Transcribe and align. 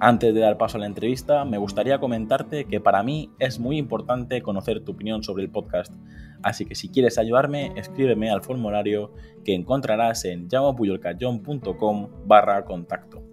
Antes 0.00 0.32
de 0.32 0.40
dar 0.40 0.58
paso 0.58 0.76
a 0.76 0.80
la 0.80 0.86
entrevista, 0.86 1.44
me 1.44 1.58
gustaría 1.58 1.98
comentarte 1.98 2.66
que 2.66 2.80
para 2.80 3.02
mí 3.02 3.32
es 3.40 3.58
muy 3.58 3.78
importante 3.78 4.42
conocer 4.42 4.84
tu 4.84 4.92
opinión 4.92 5.24
sobre 5.24 5.42
el 5.42 5.50
podcast, 5.50 5.92
así 6.40 6.64
que 6.64 6.76
si 6.76 6.88
quieres 6.88 7.18
ayudarme, 7.18 7.72
escríbeme 7.74 8.30
al 8.30 8.42
formulario 8.42 9.12
que 9.44 9.54
encontrarás 9.54 10.24
en 10.24 10.48
llamapuyolcayón.com 10.48 12.10
barra 12.26 12.64
contacto. 12.64 13.24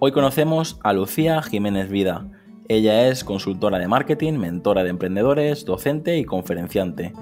Hoy 0.00 0.10
conocemos 0.10 0.80
a 0.82 0.92
Lucía 0.92 1.40
Jiménez 1.42 1.88
Vida. 1.88 2.28
Ella 2.66 3.06
es 3.06 3.22
consultora 3.22 3.78
de 3.78 3.86
marketing, 3.86 4.32
mentora 4.34 4.82
de 4.82 4.90
emprendedores, 4.90 5.64
docente 5.64 6.18
y 6.18 6.24
conferenciante. 6.24 7.12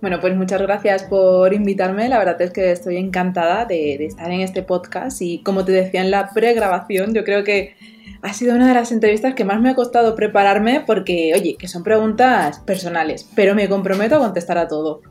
Bueno, 0.00 0.18
pues 0.18 0.34
muchas 0.34 0.62
gracias 0.62 1.04
por 1.04 1.52
invitarme. 1.52 2.08
La 2.08 2.18
verdad 2.18 2.40
es 2.40 2.52
que 2.52 2.72
estoy 2.72 2.96
encantada 2.96 3.66
de, 3.66 4.02
estar 4.06 4.30
en 4.30 4.40
este 4.40 4.62
podcast 4.62 5.20
y 5.20 5.42
como 5.42 5.64
te 5.64 5.72
decía 5.72 6.00
en 6.00 6.10
la 6.10 6.30
pregrabación, 6.32 7.12
yo 7.12 7.22
creo 7.22 7.44
que 7.44 7.74
ha 8.22 8.32
sido 8.32 8.54
una 8.54 8.68
de 8.68 8.74
las 8.74 8.92
entrevistas 8.92 9.34
que 9.34 9.44
más 9.44 9.60
me 9.60 9.70
ha 9.70 9.74
costado 9.74 10.14
prepararme 10.14 10.82
porque, 10.86 11.32
oye, 11.34 11.56
que 11.58 11.68
son 11.68 11.82
preguntas 11.82 12.60
personales, 12.60 13.30
pero 13.34 13.54
me 13.54 13.68
comprometo 13.68 14.16
a 14.16 14.20
contestar 14.20 14.56
a 14.56 14.68
todo. 14.68 15.02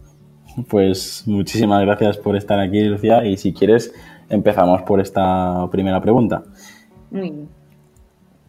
Pues 0.67 1.23
muchísimas 1.27 1.81
gracias 1.81 2.17
por 2.17 2.35
estar 2.35 2.59
aquí, 2.59 2.81
Lucía, 2.81 3.23
y 3.25 3.37
si 3.37 3.53
quieres 3.53 3.93
empezamos 4.27 4.81
por 4.81 4.99
esta 4.99 5.67
primera 5.71 6.01
pregunta. 6.01 6.43
Muy 7.11 7.21
bien. 7.21 7.49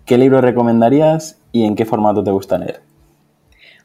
¿Qué 0.06 0.16
libro 0.16 0.41
recomendarías 0.41 1.38
y 1.52 1.64
en 1.64 1.77
qué 1.77 1.84
formato 1.84 2.24
te 2.24 2.30
gusta 2.30 2.58
leer? 2.58 2.80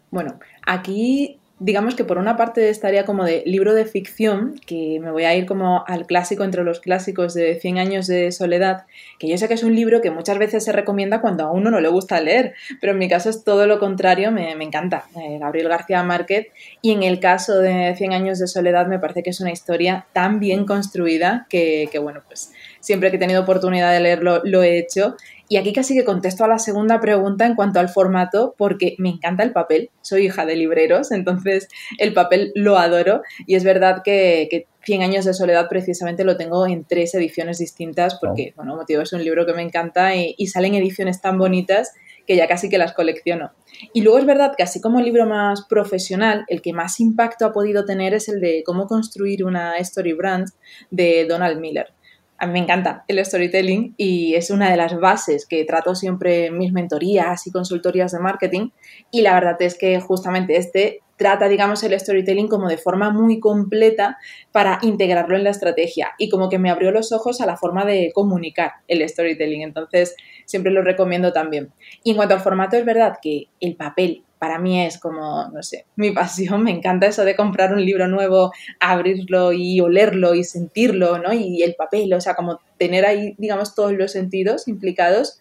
Bueno, 0.10 0.40
aquí 0.66 1.35
digamos 1.60 1.96
que 1.96 2.04
por 2.04 2.18
una 2.18 2.36
parte 2.36 2.70
estaría 2.70 3.06
como 3.06 3.24
de 3.24 3.44
libro 3.46 3.74
de 3.74 3.86
ficción, 3.86 4.60
que 4.66 5.00
me 5.02 5.12
voy 5.12 5.24
a 5.24 5.36
ir 5.36 5.46
como 5.46 5.86
al 5.88 6.06
clásico 6.06 6.44
entre 6.44 6.64
los 6.64 6.82
clásicos 6.82 7.34
de 7.34 7.56
100 7.60 7.78
años 7.78 8.08
de 8.08 8.32
soledad, 8.32 8.86
que 9.20 9.30
yo 9.30 9.38
sé 9.38 9.48
que 9.48 9.54
es 9.54 9.64
un 9.64 9.74
libro 9.74 10.02
que 10.02 10.12
muchas 10.12 10.38
veces 10.38 10.66
se 10.66 10.74
recomienda 10.74 11.22
cuando 11.22 11.46
a 11.46 11.52
uno 11.52 11.72
no 11.72 11.80
le 11.80 11.88
gusta 11.88 12.20
leer, 12.20 12.56
pero 12.82 12.92
en 12.92 13.00
mi 13.00 13.08
caso 13.08 13.30
es 13.30 13.44
todo 13.44 13.68
lo 13.68 13.80
contrario, 13.80 14.32
me, 14.32 14.52
encanta, 14.52 15.06
eh, 15.16 15.38
Gabriel 15.40 15.70
García 15.70 16.04
Márquez, 16.04 16.48
y 16.82 16.92
en 16.92 17.04
el 17.04 17.20
caso 17.20 17.60
de 17.60 17.96
100 17.96 18.14
años 18.14 18.40
de 18.40 18.48
soledad 18.48 18.88
me 18.88 19.00
parece 19.00 19.24
que 19.24 19.30
es 19.30 19.40
una 19.40 19.52
historia 19.52 20.06
tan 20.12 20.40
bien 20.40 20.66
construida 20.66 21.48
que, 21.50 21.88
que 21.92 22.00
bueno, 22.00 22.22
pues 22.28 22.52
siempre 22.86 23.10
que 23.10 23.18
he 23.18 23.20
tenido 23.20 23.42
oportunidad 23.42 23.92
de 23.92 24.00
leerlo 24.00 24.42
lo 24.44 24.64
he 24.64 24.78
hecho 24.78 25.16
y 25.48 25.58
aquí 25.58 25.74
casi 25.74 25.94
que 25.94 26.04
contesto 26.04 26.44
a 26.44 26.48
la 26.48 26.58
segunda 26.58 27.00
pregunta 27.00 27.46
en 27.46 27.56
cuanto 27.56 27.80
al 27.80 27.90
formato, 27.90 28.56
porque 28.58 28.96
me 28.98 29.10
encanta 29.10 29.44
el 29.44 29.52
papel. 29.52 29.92
Soy 30.02 30.26
hija 30.26 30.46
de 30.46 30.56
libreros, 30.56 31.12
entonces 31.12 31.68
el 32.00 32.14
papel 32.14 32.52
lo 32.56 32.78
adoro. 32.78 33.22
Y 33.46 33.56
es 33.56 33.64
verdad 33.64 34.02
que, 34.04 34.48
que 34.50 34.68
100 34.84 35.04
años 35.04 35.26
de 35.26 35.36
soledad 35.36 35.68
precisamente 35.70 36.24
lo 36.24 36.36
tengo 36.36 36.66
en 36.66 36.84
tres 36.86 37.14
ediciones 37.14 37.60
distintas, 37.60 38.18
porque, 38.20 38.54
oh. 38.54 38.56
bueno, 38.58 38.76
motivo 38.76 39.04
es 39.04 39.14
un 39.14 39.24
libro 39.24 39.46
que 39.46 39.54
me 39.54 39.62
encanta 39.62 40.16
y, 40.16 40.34
y 40.38 40.48
salen 40.48 40.74
ediciones 40.74 41.22
tan 41.22 41.38
bonitas 41.38 41.94
que 42.26 42.36
ya 42.36 42.48
casi 42.48 42.68
que 42.68 42.80
las 42.80 42.94
colecciono. 42.94 43.52
Y 43.94 44.02
luego 44.02 44.18
es 44.18 44.26
verdad 44.26 44.54
que 44.58 44.64
así 44.64 44.82
como 44.82 44.98
el 44.98 45.06
libro 45.06 45.28
más 45.28 45.64
profesional, 45.68 46.44
el 46.48 46.64
que 46.64 46.74
más 46.74 47.00
impacto 47.00 47.46
ha 47.46 47.54
podido 47.54 47.86
tener 47.86 48.16
es 48.16 48.30
el 48.30 48.42
de 48.42 48.64
cómo 48.66 48.88
construir 48.88 49.46
una 49.46 49.78
story 49.78 50.14
brand 50.14 50.48
de 50.90 51.28
Donald 51.30 51.60
Miller 51.60 51.95
a 52.38 52.48
mí 52.48 52.54
me 52.54 52.60
encanta 52.60 53.06
el 53.08 53.24
storytelling 53.24 53.94
y 53.98 54.36
es 54.36 54.50
una 54.50 54.70
de 54.70 54.78
las 54.78 55.00
bases 55.00 55.46
que 55.46 55.64
trato 55.64 55.96
siempre 55.96 56.48
en 56.48 56.58
mis 56.58 56.74
mentorías 56.74 57.48
y 57.48 57.52
consultorías 57.52 58.12
de 58.12 58.20
marketing. 58.20 58.70
Y 59.10 59.22
la 59.22 59.34
verdad 59.34 59.56
es 59.62 59.78
que 59.78 60.00
justamente 60.02 60.58
este 60.58 61.02
trata, 61.18 61.48
digamos, 61.48 61.82
el 61.84 61.98
storytelling 61.98 62.50
como 62.50 62.68
de 62.68 62.78
forma 62.78 63.10
muy 63.10 63.40
completa 63.40 64.18
para 64.52 64.80
integrarlo 64.82 65.38
en 65.38 65.46
la 65.46 65.52
estrategia 65.52 66.12
y 66.18 66.30
como 66.30 66.50
que 66.50 66.60
me 66.60 66.70
abrió 66.70 66.92
los 66.92 67.14
ojos 67.14 67.40
a 67.40 67.46
la 67.46 67.56
forma 67.56 67.86
de 67.86 68.12
comunicar 68.14 68.74
el 68.90 69.08
storytelling. 69.08 69.62
Entonces, 69.62 70.16
siempre 70.46 70.74
lo 70.74 70.82
recomiendo 70.82 71.32
también. 71.32 71.72
Y 72.04 72.12
en 72.12 72.18
cuanto 72.18 72.36
al 72.36 72.42
formato, 72.42 72.76
es 72.76 72.84
verdad 72.84 73.18
que 73.22 73.48
el 73.62 73.78
papel 73.78 74.25
para 74.40 74.60
mí 74.60 74.82
es 74.82 75.00
como, 75.00 75.48
no 75.50 75.64
sé, 75.64 75.86
mi 75.96 76.12
pasión, 76.12 76.64
me 76.64 76.72
encanta 76.72 77.08
eso 77.08 77.24
de 77.24 77.36
comprar 77.36 77.74
un 77.74 77.84
libro 77.86 78.08
nuevo, 78.08 78.52
abrirlo 78.80 79.54
y 79.54 79.80
olerlo 79.80 80.36
y 80.36 80.44
sentirlo, 80.44 81.18
¿no? 81.20 81.34
Y 81.34 81.64
el 81.64 81.76
papel, 81.76 82.14
o 82.14 82.22
sea, 82.22 82.36
como 82.36 82.60
tener 82.78 83.06
ahí, 83.06 83.36
digamos, 83.38 83.76
todos 83.76 83.94
los 83.94 84.12
sentidos 84.12 84.68
implicados, 84.68 85.40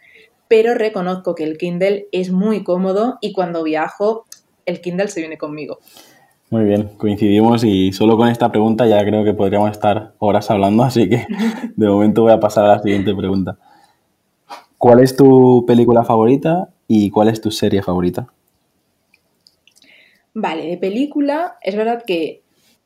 pero 0.48 0.74
reconozco 0.74 1.34
que 1.34 1.44
el 1.44 1.58
Kindle 1.58 2.06
es 2.12 2.30
muy 2.30 2.62
cómodo 2.62 3.18
y 3.20 3.32
cuando 3.32 3.62
viajo, 3.62 4.24
el 4.66 4.80
Kindle 4.80 5.08
se 5.08 5.20
viene 5.20 5.38
conmigo. 5.38 5.78
Muy 6.50 6.64
bien, 6.64 6.90
coincidimos 6.96 7.64
y 7.64 7.92
solo 7.92 8.16
con 8.16 8.28
esta 8.28 8.52
pregunta 8.52 8.86
ya 8.86 9.04
creo 9.04 9.24
que 9.24 9.34
podríamos 9.34 9.70
estar 9.70 10.12
horas 10.18 10.50
hablando, 10.50 10.84
así 10.84 11.08
que 11.08 11.26
de 11.76 11.88
momento 11.88 12.22
voy 12.22 12.32
a 12.32 12.40
pasar 12.40 12.64
a 12.64 12.76
la 12.76 12.82
siguiente 12.82 13.14
pregunta. 13.14 13.58
¿Cuál 14.78 15.00
es 15.00 15.16
tu 15.16 15.64
película 15.66 16.04
favorita 16.04 16.68
y 16.86 17.10
cuál 17.10 17.28
es 17.28 17.40
tu 17.40 17.50
serie 17.50 17.82
favorita? 17.82 18.28
Vale, 20.34 20.66
de 20.66 20.76
película, 20.76 21.58
es 21.62 21.76
verdad 21.76 22.02
que 22.04 22.42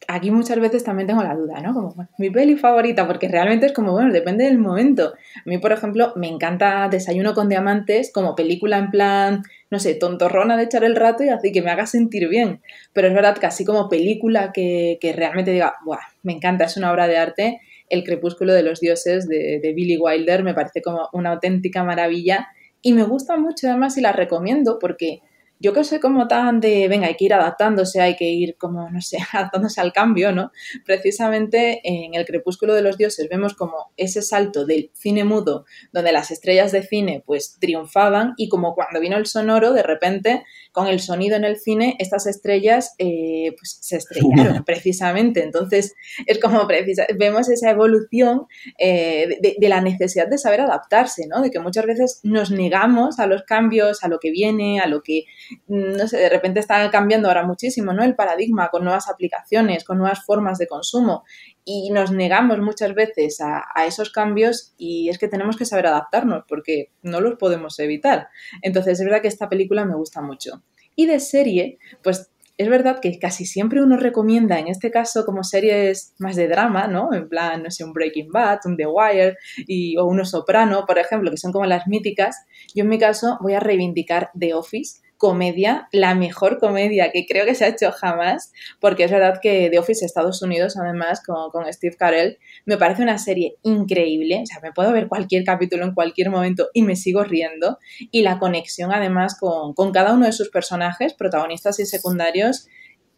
aquí 0.07 0.31
muchas 0.31 0.61
veces 0.61 0.85
también 0.85 1.07
tengo 1.07 1.23
la 1.23 1.35
duda, 1.35 1.61
¿no? 1.61 1.75
Como 1.75 1.95
mi 2.19 2.31
peli 2.31 2.57
favorita, 2.57 3.07
porque 3.07 3.27
realmente 3.27 3.67
es 3.67 3.73
como, 3.73 3.93
bueno, 3.93 4.13
depende 4.13 4.45
del 4.45 4.59
momento. 4.59 5.15
A 5.15 5.43
mí, 5.49 5.59
por 5.59 5.73
ejemplo, 5.73 6.13
me 6.15 6.29
encanta 6.29 6.89
Desayuno 6.89 7.35
con 7.35 7.49
Diamantes 7.49 8.13
como 8.13 8.35
película 8.35 8.79
en 8.79 8.91
plan, 8.91 9.43
no 9.71 9.79
sé, 9.79 9.95
tontorrona 9.95 10.57
de 10.57 10.65
echar 10.65 10.85
el 10.85 10.95
rato 10.95 11.25
y 11.25 11.31
así 11.31 11.51
que 11.51 11.63
me 11.63 11.71
haga 11.71 11.87
sentir 11.87 12.29
bien. 12.29 12.61
Pero 12.93 13.09
es 13.09 13.15
verdad 13.15 13.37
que 13.39 13.47
así 13.47 13.65
como 13.65 13.89
película 13.89 14.53
que, 14.53 14.99
realmente 15.17 15.51
diga, 15.51 15.75
¡buah! 15.85 16.01
Me 16.23 16.35
encanta, 16.35 16.65
es 16.67 16.77
una 16.77 16.93
obra 16.93 17.07
de 17.07 17.17
arte. 17.17 17.61
El 17.89 18.05
crepúsculo 18.05 18.53
de 18.53 18.63
los 18.63 18.81
dioses 18.81 19.27
de, 19.27 19.61
de 19.63 19.73
Billy 19.73 19.97
Wilder 19.97 20.43
me 20.43 20.55
parece 20.55 20.83
como 20.83 21.09
una 21.13 21.31
auténtica 21.33 21.83
maravilla 21.83 22.49
y 22.83 22.93
me 22.93 23.03
gusta 23.03 23.37
mucho 23.37 23.69
además 23.69 23.97
y 23.97 24.03
la 24.03 24.13
recomiendo 24.13 24.79
porque 24.79 25.23
yo 25.61 25.73
que 25.73 25.85
soy 25.85 25.99
como 25.99 26.29
tan 26.29 26.61
de, 26.61 26.89
venga, 26.89 27.07
hay 27.07 27.17
que 27.17 27.25
ir 27.25 27.35
adaptándose, 27.35 28.01
hay 28.01 28.17
que 28.17 28.27
ir 28.27 28.57
como, 28.57 28.91
no 28.91 29.01
sé, 29.01 29.19
adaptándose 29.33 29.81
al 29.81 29.93
cambio, 29.93 30.33
¿no? 30.33 30.53
Precisamente 30.85 31.81
en 31.85 32.15
el 32.15 32.25
crepúsculo 32.25 32.75
de 32.75 32.83
los 32.83 32.97
dioses 32.97 33.29
vemos 33.29 33.55
como 33.55 33.93
ese 33.97 34.23
salto 34.23 34.67
del 34.67 34.91
cine 34.95 35.25
mudo, 35.25 35.65
donde 35.93 36.13
las 36.13 36.31
estrellas 36.31 36.73
de 36.73 36.83
cine 36.83 37.23
pues 37.27 37.57
triunfaban 37.61 38.35
y 38.37 38.49
como 38.49 38.75
cuando 38.75 39.01
vino 39.01 39.17
el 39.17 39.27
sonoro, 39.27 39.73
de 39.73 39.83
repente, 39.83 40.45
con 40.79 40.87
el 40.87 41.01
sonido 41.01 41.37
en 41.37 41.45
el 41.45 41.59
cine, 41.59 41.97
estas 41.99 42.29
estrellas 42.29 42.95
eh, 42.99 43.53
pues 43.59 43.79
se 43.81 43.97
estrellaron 43.97 44.63
precisamente. 44.67 45.43
Entonces, 45.43 45.97
es 46.25 46.39
como 46.39 46.69
precisa, 46.69 47.05
vemos 47.19 47.49
esa 47.49 47.71
evolución 47.71 48.47
eh, 48.79 49.27
de, 49.41 49.57
de 49.59 49.69
la 49.69 49.81
necesidad 49.81 50.29
de 50.29 50.39
saber 50.39 50.61
adaptarse, 50.61 51.27
¿no? 51.27 51.43
De 51.43 51.51
que 51.51 51.59
muchas 51.59 51.85
veces 51.85 52.21
nos 52.23 52.53
negamos 52.53 53.19
a 53.19 53.27
los 53.27 53.43
cambios, 53.43 54.05
a 54.05 54.09
lo 54.09 54.21
que 54.21 54.31
viene, 54.31 54.79
a 54.79 54.87
lo 54.87 55.03
que 55.03 55.25
no 55.67 56.07
sé, 56.07 56.19
de 56.19 56.29
repente 56.29 56.61
está 56.61 56.89
cambiando 56.93 57.27
ahora 57.27 57.45
muchísimo, 57.45 57.93
¿no? 57.93 58.05
El 58.05 58.15
paradigma 58.15 58.69
con 58.69 58.85
nuevas 58.85 59.09
aplicaciones, 59.09 59.83
con 59.83 59.99
nuevas 59.99 60.25
formas 60.25 60.59
de 60.59 60.69
consumo 60.69 61.25
y 61.71 61.91
nos 61.91 62.11
negamos 62.11 62.61
muchas 62.61 62.95
veces 62.95 63.43
a, 63.43 63.85
esos 63.87 64.11
cambios 64.11 64.73
y 64.79 65.11
es 65.11 65.19
que 65.19 65.29
tenemos 65.29 65.59
que 65.59 65.67
saber 65.67 65.87
adaptarnos 65.87 66.45
porque 66.49 66.93
no 67.03 67.21
los 67.21 67.37
podemos 67.37 67.79
evitar. 67.79 68.29
Entonces 68.63 68.99
es 68.99 69.05
verdad 69.05 69.21
que 69.21 69.29
esta 69.29 69.51
película 69.51 69.85
me 69.85 69.95
gusta 69.95 70.23
mucho. 70.23 70.63
Y 70.97 71.05
de 71.05 71.21
serie, 71.21 71.79
pues 72.03 72.31
es 72.57 72.71
verdad 72.71 73.01
que 73.01 73.19
casi 73.19 73.45
siempre 73.45 73.83
uno 73.83 73.99
recomienda, 73.99 74.59
en 74.59 74.69
este 74.69 74.91
caso, 74.91 75.27
como 75.27 75.45
series 75.45 76.15
más 76.19 76.37
de 76.37 76.49
drama, 76.49 76.87
¿no? 76.87 77.13
En 77.13 77.29
plan, 77.29 77.63
no 77.63 77.71
sé, 77.71 77.85
un 77.85 77.93
Breaking 77.93 78.33
Bad, 78.33 78.61
un 78.65 78.79
The 78.79 78.87
Wire 78.87 79.37
y, 79.67 79.99
o 79.99 80.07
uno 80.07 80.25
Soprano, 80.25 80.87
por 80.87 80.99
ejemplo, 80.99 81.31
que 81.31 81.37
son 81.37 81.53
como 81.53 81.67
las 81.67 81.87
míticas. 81.87 82.35
Yo 82.75 82.85
en 82.85 82.89
mi 82.89 82.99
caso 82.99 83.37
voy 83.43 83.53
a 83.53 83.61
reivindicar 83.61 84.31
The 84.39 84.55
Office 84.55 85.01
comedia, 85.19 85.89
la 85.93 86.15
mejor 86.15 86.59
comedia 86.59 87.11
que 87.13 87.27
creo 87.27 87.45
que 87.45 87.55
se 87.55 87.65
ha 87.65 87.69
hecho 87.69 87.93
jamás, 87.93 88.53
porque 88.81 89.05
es 89.05 89.11
verdad 89.11 89.41
que 89.43 89.69
The 89.69 89.79
Office 89.79 90.05
Estados 90.05 90.41
Unidos, 90.43 90.77
además, 90.77 91.21
con, 91.25 91.51
con, 91.51 91.71
Steve 91.73 91.97
Carell, 91.97 92.39
me 92.65 92.79
parece 92.79 93.03
una 93.03 93.19
serie 93.19 93.57
increíble, 93.63 94.41
o 94.43 94.47
sea, 94.47 94.61
me 94.63 94.73
puedo 94.73 94.93
ver 94.93 95.09
cualquier 95.09 95.45
capítulo 95.45 95.85
en 95.85 95.93
cualquier 95.93 96.31
momento 96.31 96.69
y 96.73 96.83
me 96.83 96.97
sigo 96.97 97.25
riendo, 97.25 97.79
y 97.99 98.23
la 98.23 98.39
conexión 98.39 98.93
además 98.93 99.37
con, 99.39 99.75
con 99.75 99.93
cada 99.93 100.15
uno 100.15 100.25
de 100.27 100.33
sus 100.33 100.49
personajes, 100.51 101.15
protagonistas 101.15 101.81
y 101.81 101.87
secundarios, 101.87 102.69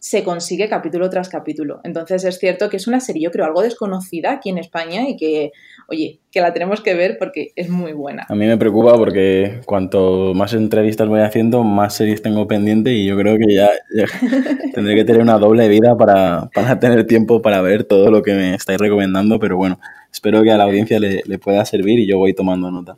se 0.01 0.25
consigue 0.25 0.71
capítulo 0.71 1.11
tras 1.11 1.29
capítulo. 1.29 1.81
Entonces 1.85 2.25
es 2.25 2.39
cierto 2.39 2.71
que 2.71 2.79
es 2.79 2.89
una 2.89 3.01
serie, 3.01 3.25
yo 3.25 3.31
creo, 3.31 3.45
algo 3.45 3.61
desconocida 3.61 4.33
aquí 4.33 4.49
en 4.49 4.57
España 4.57 5.07
y 5.07 5.17
que, 5.17 5.53
oye, 5.89 6.21
que 6.33 6.41
la 6.41 6.55
tenemos 6.55 6.81
que 6.81 6.95
ver 6.95 7.19
porque 7.19 7.53
es 7.55 7.69
muy 7.69 7.93
buena. 7.93 8.25
A 8.31 8.35
mí 8.35 8.47
me 8.47 8.57
preocupa 8.57 8.97
porque 8.97 9.61
cuanto 9.67 10.33
más 10.33 10.55
entrevistas 10.55 11.07
voy 11.07 11.21
haciendo, 11.21 11.65
más 11.65 11.95
series 11.95 12.23
tengo 12.23 12.49
pendiente 12.49 12.95
y 12.95 13.05
yo 13.05 13.17
creo 13.19 13.37
que 13.37 13.55
ya, 13.55 13.69
tendré 14.75 14.95
que 14.95 15.05
tener 15.05 15.21
una 15.21 15.39
doble 15.39 15.69
vida 15.69 15.95
para, 15.99 16.49
tener 16.81 17.07
tiempo 17.07 17.43
para 17.43 17.61
ver 17.61 17.85
todo 17.85 18.11
lo 18.11 18.23
que 18.23 18.33
me 18.33 18.55
estáis 18.55 18.79
recomendando, 18.79 19.39
pero 19.39 19.59
bueno, 19.59 19.79
espero 20.11 20.43
que 20.43 20.51
a 20.51 20.57
la 20.57 20.65
audiencia 20.65 20.99
le, 20.99 21.23
le 21.27 21.39
pueda 21.39 21.63
servir 21.67 21.99
y 21.99 22.07
yo 22.07 22.17
voy 22.17 22.33
tomando 22.33 22.71
nota. 22.71 22.97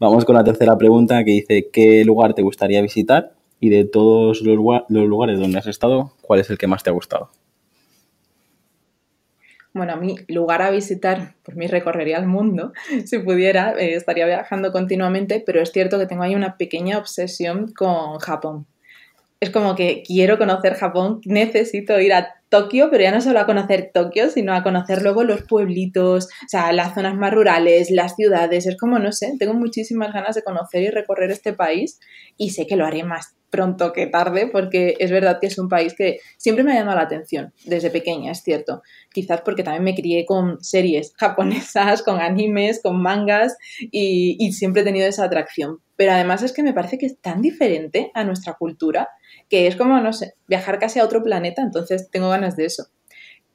Vamos 0.00 0.24
con 0.24 0.34
la 0.34 0.42
tercera 0.42 0.76
pregunta 0.76 1.22
que 1.22 1.30
dice, 1.30 1.68
¿qué 1.72 2.04
lugar 2.04 2.34
te 2.34 2.42
gustaría 2.42 2.82
visitar? 2.82 3.36
Y 3.60 3.70
de 3.70 3.84
todos 3.84 4.42
los, 4.42 4.56
lugares 4.88 5.38
donde 5.38 5.58
has 5.58 5.66
estado, 5.66 6.12
¿cuál 6.20 6.40
es 6.40 6.50
el 6.50 6.58
que 6.58 6.66
más 6.66 6.82
te 6.82 6.90
ha 6.90 6.92
gustado? 6.92 7.30
Bueno, 9.72 9.92
a 9.92 9.96
mí, 9.96 10.16
lugar 10.28 10.62
a 10.62 10.70
visitar, 10.70 11.34
por 11.42 11.56
mí 11.56 11.66
recorrería 11.66 12.18
el 12.18 12.26
mundo, 12.26 12.72
si 13.04 13.18
pudiera, 13.18 13.72
eh, 13.78 13.94
estaría 13.94 14.26
viajando 14.26 14.72
continuamente, 14.72 15.42
pero 15.44 15.60
es 15.60 15.70
cierto 15.70 15.98
que 15.98 16.06
tengo 16.06 16.22
ahí 16.22 16.34
una 16.34 16.56
pequeña 16.56 16.98
obsesión 16.98 17.72
con 17.72 18.18
Japón. 18.18 18.66
Es 19.38 19.50
como 19.50 19.74
que 19.74 20.02
quiero 20.06 20.38
conocer 20.38 20.74
Japón, 20.74 21.20
necesito 21.26 22.00
ir 22.00 22.14
a 22.14 22.36
Tokio, 22.48 22.88
pero 22.90 23.02
ya 23.02 23.10
no 23.10 23.20
solo 23.20 23.40
a 23.40 23.46
conocer 23.46 23.90
Tokio, 23.92 24.30
sino 24.30 24.54
a 24.54 24.62
conocer 24.62 25.02
luego 25.02 25.24
los 25.24 25.42
pueblitos, 25.42 26.26
o 26.26 26.48
sea, 26.48 26.72
las 26.72 26.94
zonas 26.94 27.16
más 27.16 27.34
rurales, 27.34 27.90
las 27.90 28.14
ciudades. 28.14 28.66
Es 28.66 28.78
como, 28.78 28.98
no 28.98 29.12
sé, 29.12 29.34
tengo 29.38 29.52
muchísimas 29.52 30.12
ganas 30.14 30.36
de 30.36 30.42
conocer 30.42 30.84
y 30.84 30.90
recorrer 30.90 31.30
este 31.30 31.52
país 31.52 32.00
y 32.38 32.50
sé 32.50 32.66
que 32.66 32.76
lo 32.76 32.86
haré 32.86 33.04
más 33.04 33.36
pronto 33.50 33.92
que 33.92 34.06
tarde, 34.06 34.48
porque 34.50 34.96
es 34.98 35.10
verdad 35.10 35.38
que 35.40 35.46
es 35.46 35.58
un 35.58 35.68
país 35.68 35.94
que 35.96 36.18
siempre 36.36 36.64
me 36.64 36.72
ha 36.72 36.76
llamado 36.76 36.98
la 36.98 37.04
atención, 37.04 37.52
desde 37.64 37.90
pequeña, 37.90 38.32
es 38.32 38.42
cierto. 38.42 38.82
Quizás 39.12 39.40
porque 39.42 39.62
también 39.62 39.84
me 39.84 39.94
crié 39.94 40.26
con 40.26 40.62
series 40.62 41.12
japonesas, 41.16 42.02
con 42.02 42.20
animes, 42.20 42.80
con 42.82 43.00
mangas 43.00 43.56
y, 43.90 44.52
siempre 44.52 44.82
he 44.82 44.84
tenido 44.84 45.06
esa 45.06 45.24
atracción. 45.24 45.78
Pero 45.96 46.12
además 46.12 46.42
es 46.42 46.52
que 46.52 46.62
me 46.62 46.74
parece 46.74 46.98
que 46.98 47.06
es 47.06 47.18
tan 47.20 47.40
diferente 47.40 48.10
a 48.14 48.24
nuestra 48.24 48.54
cultura 48.54 49.08
que 49.48 49.66
es 49.66 49.76
como, 49.76 50.00
no 50.00 50.12
sé, 50.12 50.34
viajar 50.48 50.78
casi 50.78 50.98
a 50.98 51.04
otro 51.04 51.22
planeta, 51.22 51.62
entonces 51.62 52.10
tengo 52.10 52.28
ganas 52.28 52.56
de 52.56 52.66
eso. 52.66 52.86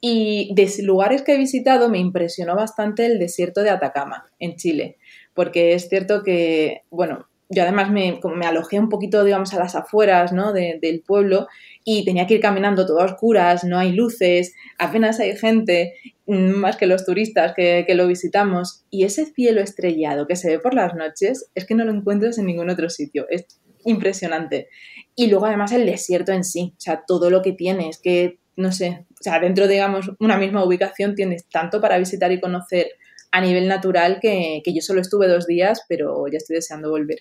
Y 0.00 0.52
de 0.54 0.68
lugares 0.82 1.22
que 1.22 1.34
he 1.34 1.38
visitado 1.38 1.88
me 1.88 1.98
impresionó 1.98 2.56
bastante 2.56 3.06
el 3.06 3.18
desierto 3.18 3.62
de 3.62 3.70
Atacama, 3.70 4.26
en 4.38 4.56
Chile, 4.56 4.96
porque 5.34 5.74
es 5.74 5.88
cierto 5.88 6.22
que, 6.22 6.82
bueno, 6.90 7.28
yo 7.52 7.62
además 7.62 7.90
me, 7.90 8.18
me 8.34 8.46
alojé 8.46 8.80
un 8.80 8.88
poquito, 8.88 9.24
digamos, 9.24 9.52
a 9.52 9.58
las 9.58 9.74
afueras 9.74 10.32
¿no? 10.32 10.52
del 10.52 11.02
pueblo 11.06 11.48
y 11.84 12.04
tenía 12.04 12.26
que 12.26 12.34
ir 12.34 12.40
caminando 12.40 12.86
todo 12.86 13.00
a 13.00 13.04
oscuras, 13.04 13.62
no 13.64 13.78
hay 13.78 13.92
luces, 13.92 14.54
apenas 14.78 15.20
hay 15.20 15.36
gente, 15.36 15.94
mm, 16.26 16.50
más 16.52 16.76
que 16.76 16.86
los 16.86 17.04
turistas 17.04 17.52
que, 17.54 17.84
que, 17.86 17.94
lo 17.94 18.06
visitamos. 18.06 18.84
Y 18.90 19.04
ese 19.04 19.26
cielo 19.26 19.60
estrellado 19.60 20.26
que 20.26 20.36
se 20.36 20.48
ve 20.48 20.58
por 20.60 20.74
las 20.74 20.94
noches 20.94 21.50
es 21.54 21.66
que 21.66 21.74
no 21.74 21.84
lo 21.84 21.92
encuentras 21.92 22.38
en 22.38 22.46
ningún 22.46 22.70
otro 22.70 22.88
sitio. 22.88 23.26
Es 23.28 23.46
impresionante. 23.84 24.68
Y 25.14 25.26
luego 25.28 25.46
además 25.46 25.72
el 25.72 25.86
desierto 25.86 26.32
en 26.32 26.44
sí, 26.44 26.74
o 26.76 26.80
sea, 26.80 27.04
todo 27.06 27.30
lo 27.30 27.42
que 27.42 27.52
tienes, 27.52 27.98
que, 27.98 28.38
no 28.56 28.72
sé, 28.72 29.06
o 29.10 29.22
sea, 29.22 29.40
dentro, 29.40 29.68
digamos, 29.68 30.10
una 30.20 30.36
misma 30.38 30.64
ubicación 30.64 31.14
tienes 31.14 31.44
tanto 31.48 31.80
para 31.80 31.98
visitar 31.98 32.32
y 32.32 32.40
conocer 32.40 32.92
a 33.30 33.40
nivel 33.40 33.68
natural 33.68 34.18
que, 34.20 34.62
que 34.64 34.74
yo 34.74 34.80
solo 34.80 35.00
estuve 35.00 35.28
dos 35.28 35.46
días, 35.46 35.82
pero 35.88 36.26
ya 36.28 36.38
estoy 36.38 36.56
deseando 36.56 36.90
volver. 36.90 37.20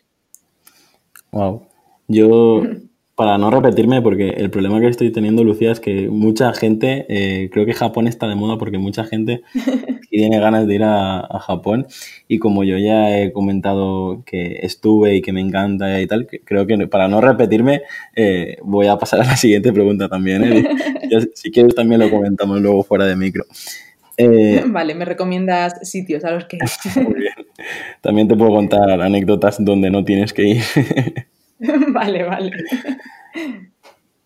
Wow. 1.32 1.68
Yo 2.08 2.64
para 3.22 3.38
no 3.38 3.52
repetirme, 3.52 4.02
porque 4.02 4.30
el 4.30 4.50
problema 4.50 4.80
que 4.80 4.88
estoy 4.88 5.12
teniendo, 5.12 5.44
Lucía, 5.44 5.72
es 5.72 5.80
que 5.80 6.10
mucha 6.10 6.54
gente, 6.54 7.06
eh, 7.08 7.52
creo 7.52 7.68
que 7.68 7.74
Japón 7.76 8.08
está 8.08 8.28
de 8.28 8.34
moda 8.34 8.58
porque 8.58 8.80
mucha 8.80 9.04
gente 9.04 9.44
tiene 10.10 10.40
ganas 10.40 10.66
de 10.66 10.74
ir 10.74 10.84
a, 10.84 11.28
Japón 11.46 11.86
y 12.28 12.40
como 12.40 12.64
yo 12.64 12.80
ya 12.80 13.16
he 13.16 13.32
comentado 13.32 14.24
que 14.26 14.62
estuve 14.64 15.16
y 15.16 15.22
que 15.22 15.34
me 15.34 15.42
encanta 15.42 16.02
y 16.02 16.08
tal, 16.08 16.26
creo 16.26 16.66
que 16.66 16.88
para 16.88 17.08
no 17.08 17.22
repetirme 17.22 17.84
eh, 18.16 18.58
voy 18.64 18.88
a 18.88 18.98
pasar 18.98 19.22
a 19.22 19.26
la 19.26 19.38
siguiente 19.38 19.72
pregunta 19.72 20.10
también. 20.10 20.44
¿eh? 20.44 20.64
si 21.36 21.52
quieres 21.52 21.76
también 21.76 22.02
lo 22.02 22.10
comentamos 22.10 22.60
luego 22.60 22.82
fuera 22.82 23.06
de 23.06 23.16
micro. 23.16 23.46
vale, 24.68 24.96
me 24.96 25.06
recomiendas 25.06 25.88
sitios 25.88 26.24
a 26.26 26.32
los 26.32 26.46
que 26.46 26.58
Muy 26.96 27.20
bien. 27.20 27.34
También 28.02 28.28
te 28.28 28.36
puedo 28.36 28.50
contar 28.50 29.00
anécdotas 29.00 29.64
donde 29.64 29.92
no 29.92 30.04
tienes 30.04 30.34
que 30.34 30.44
ir. 30.48 30.64
vale, 31.94 32.24
vale. 32.24 32.52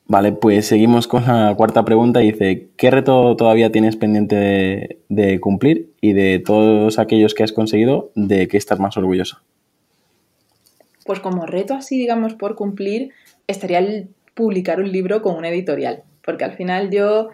Vale, 0.08 0.34
pues 0.34 0.68
seguimos 0.68 1.08
con 1.08 1.26
la 1.26 1.56
cuarta 1.56 1.84
pregunta. 1.84 2.20
Dice, 2.20 2.70
¿qué 2.78 2.92
reto 2.92 3.36
todavía 3.36 3.72
tienes 3.72 3.96
pendiente 3.96 5.00
de, 5.10 5.40
cumplir 5.40 5.90
y 6.00 6.14
de 6.14 6.40
todos 6.40 7.00
aquellos 7.00 7.34
que 7.34 7.44
has 7.44 7.52
conseguido, 7.52 8.12
de 8.16 8.48
qué 8.48 8.58
estás 8.58 8.80
más 8.80 8.98
orgulloso? 8.98 9.40
Pues 11.06 11.20
como 11.20 11.46
reto 11.46 11.74
así, 11.74 11.98
digamos, 11.98 12.36
por 12.36 12.56
cumplir, 12.56 13.12
estaría 13.48 13.80
el 13.80 14.10
publicar 14.36 14.80
un 14.80 14.92
libro 14.92 15.22
con 15.22 15.36
una 15.36 15.50
editorial, 15.50 16.04
porque 16.24 16.44
al 16.44 16.54
final 16.54 16.92
yo 16.92 17.30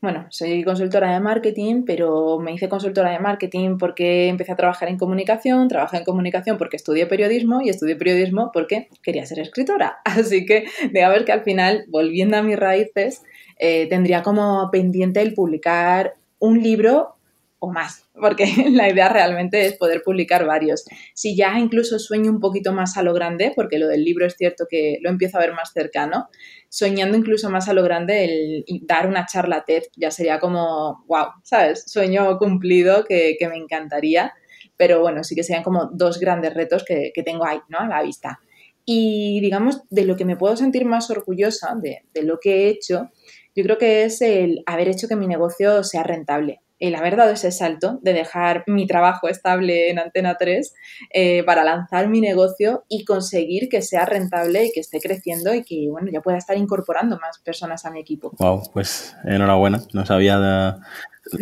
bueno, 0.00 0.26
soy 0.30 0.64
consultora 0.64 1.12
de 1.12 1.20
marketing, 1.20 1.84
pero 1.84 2.38
me 2.38 2.54
hice 2.54 2.70
consultora 2.70 3.10
de 3.10 3.18
marketing 3.18 3.76
porque 3.76 4.28
empecé 4.28 4.52
a 4.52 4.56
trabajar 4.56 4.88
en 4.88 4.96
comunicación, 4.96 5.68
trabajé 5.68 5.98
en 5.98 6.04
comunicación 6.04 6.56
porque 6.56 6.76
estudié 6.76 7.06
periodismo 7.06 7.60
y 7.60 7.68
estudié 7.68 7.96
periodismo 7.96 8.50
porque 8.52 8.88
quería 9.02 9.26
ser 9.26 9.40
escritora. 9.40 9.98
Así 10.04 10.46
que, 10.46 10.64
ver 10.92 11.24
que 11.26 11.32
al 11.32 11.42
final, 11.42 11.84
volviendo 11.88 12.38
a 12.38 12.42
mis 12.42 12.58
raíces, 12.58 13.22
eh, 13.58 13.88
tendría 13.88 14.22
como 14.22 14.70
pendiente 14.70 15.20
el 15.20 15.34
publicar 15.34 16.14
un 16.38 16.62
libro 16.62 17.16
o 17.60 17.70
más, 17.70 18.08
porque 18.14 18.46
la 18.70 18.88
idea 18.88 19.08
realmente 19.08 19.66
es 19.66 19.76
poder 19.76 20.02
publicar 20.02 20.46
varios. 20.46 20.84
Si 21.14 21.36
ya 21.36 21.58
incluso 21.58 21.98
sueño 21.98 22.30
un 22.30 22.40
poquito 22.40 22.72
más 22.72 22.96
a 22.96 23.02
lo 23.02 23.12
grande, 23.12 23.52
porque 23.54 23.78
lo 23.78 23.86
del 23.86 24.02
libro 24.02 24.26
es 24.26 24.34
cierto 24.36 24.64
que 24.68 24.98
lo 25.02 25.10
empiezo 25.10 25.36
a 25.36 25.42
ver 25.42 25.52
más 25.52 25.72
cercano, 25.72 26.28
soñando 26.68 27.16
incluso 27.16 27.50
más 27.50 27.68
a 27.68 27.74
lo 27.74 27.82
grande 27.82 28.24
el 28.24 28.64
dar 28.82 29.06
una 29.06 29.26
charla 29.26 29.64
TED 29.64 29.84
ya 29.96 30.10
sería 30.10 30.40
como, 30.40 31.04
wow, 31.06 31.26
¿sabes? 31.44 31.84
Sueño 31.86 32.38
cumplido 32.38 33.04
que, 33.04 33.36
me 33.48 33.56
encantaría, 33.56 34.32
pero 34.76 35.00
bueno, 35.00 35.22
sí 35.22 35.34
que 35.34 35.44
serían 35.44 35.62
como 35.62 35.90
dos 35.92 36.18
grandes 36.18 36.54
retos 36.54 36.84
que, 36.84 37.12
tengo 37.24 37.44
ahí, 37.46 37.58
¿no? 37.68 37.80
A 37.80 37.88
la 37.88 38.02
vista. 38.02 38.40
Y 38.86 39.40
digamos, 39.40 39.82
de 39.90 40.06
lo 40.06 40.16
que 40.16 40.24
me 40.24 40.36
puedo 40.36 40.56
sentir 40.56 40.86
más 40.86 41.10
orgullosa 41.10 41.74
de, 41.80 42.04
de 42.14 42.22
lo 42.22 42.38
que 42.40 42.64
he 42.64 42.68
hecho, 42.70 43.10
yo 43.54 43.62
creo 43.64 43.76
que 43.76 44.04
es 44.04 44.22
el 44.22 44.62
haber 44.64 44.88
hecho 44.88 45.08
que 45.08 45.16
mi 45.16 45.26
negocio 45.26 45.84
sea 45.84 46.02
rentable 46.02 46.62
el 46.80 46.94
haber 46.94 47.16
dado 47.16 47.30
ese 47.30 47.52
salto 47.52 47.98
de 48.02 48.14
dejar 48.14 48.64
mi 48.66 48.86
trabajo 48.86 49.28
estable 49.28 49.90
en 49.90 49.98
Antena 49.98 50.36
3 50.38 50.74
eh, 51.12 51.44
para 51.44 51.62
lanzar 51.62 52.08
mi 52.08 52.20
negocio 52.20 52.84
y 52.88 53.04
conseguir 53.04 53.68
que 53.68 53.82
sea 53.82 54.06
rentable 54.06 54.66
y 54.66 54.72
que 54.72 54.80
esté 54.80 54.98
creciendo 54.98 55.54
y 55.54 55.62
que 55.62 55.88
bueno 55.90 56.10
ya 56.10 56.22
pueda 56.22 56.38
estar 56.38 56.56
incorporando 56.56 57.18
más 57.18 57.38
personas 57.38 57.84
a 57.84 57.90
mi 57.90 58.00
equipo. 58.00 58.32
Wow, 58.38 58.62
pues 58.72 59.14
enhorabuena. 59.24 59.82
No 59.92 60.06
sabía 60.06 60.78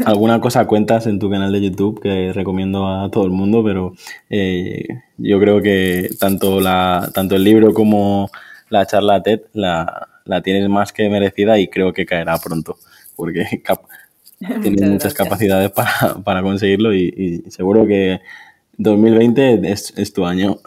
alguna 0.04 0.40
cosa 0.40 0.66
cuentas 0.66 1.06
en 1.06 1.20
tu 1.20 1.30
canal 1.30 1.52
de 1.52 1.62
YouTube 1.62 2.00
que 2.02 2.32
recomiendo 2.32 2.88
a 2.88 3.08
todo 3.10 3.24
el 3.24 3.30
mundo, 3.30 3.62
pero 3.64 3.92
eh, 4.28 4.86
yo 5.18 5.38
creo 5.38 5.62
que 5.62 6.10
tanto 6.18 6.60
la 6.60 7.10
tanto 7.14 7.36
el 7.36 7.44
libro 7.44 7.72
como 7.72 8.28
la 8.70 8.86
charla 8.86 9.22
TED 9.22 9.42
la, 9.52 10.08
la 10.24 10.42
tienes 10.42 10.68
más 10.68 10.92
que 10.92 11.08
merecida 11.08 11.58
y 11.58 11.68
creo 11.68 11.92
que 11.92 12.04
caerá 12.04 12.36
pronto 12.38 12.76
porque 13.18 13.44
Tienes 14.62 14.88
muchas, 14.88 15.14
capacidades 15.14 15.70
para, 16.24 16.42
conseguirlo 16.42 16.94
y, 16.94 17.44
seguro 17.48 17.86
que 17.86 18.20
2020 18.76 19.70
es, 19.70 20.12
tu 20.12 20.24
año. 20.24 20.58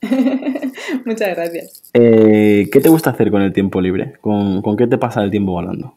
Muchas 1.04 1.34
gracias. 1.34 1.82
Eh, 1.94 2.68
¿Qué 2.70 2.80
te 2.80 2.88
gusta 2.88 3.10
hacer 3.10 3.30
con 3.30 3.42
el 3.42 3.52
tiempo 3.52 3.80
libre? 3.80 4.14
¿Con, 4.20 4.62
¿Con, 4.62 4.76
qué 4.76 4.86
te 4.86 4.98
pasa 4.98 5.24
el 5.24 5.30
tiempo 5.30 5.52
volando? 5.52 5.96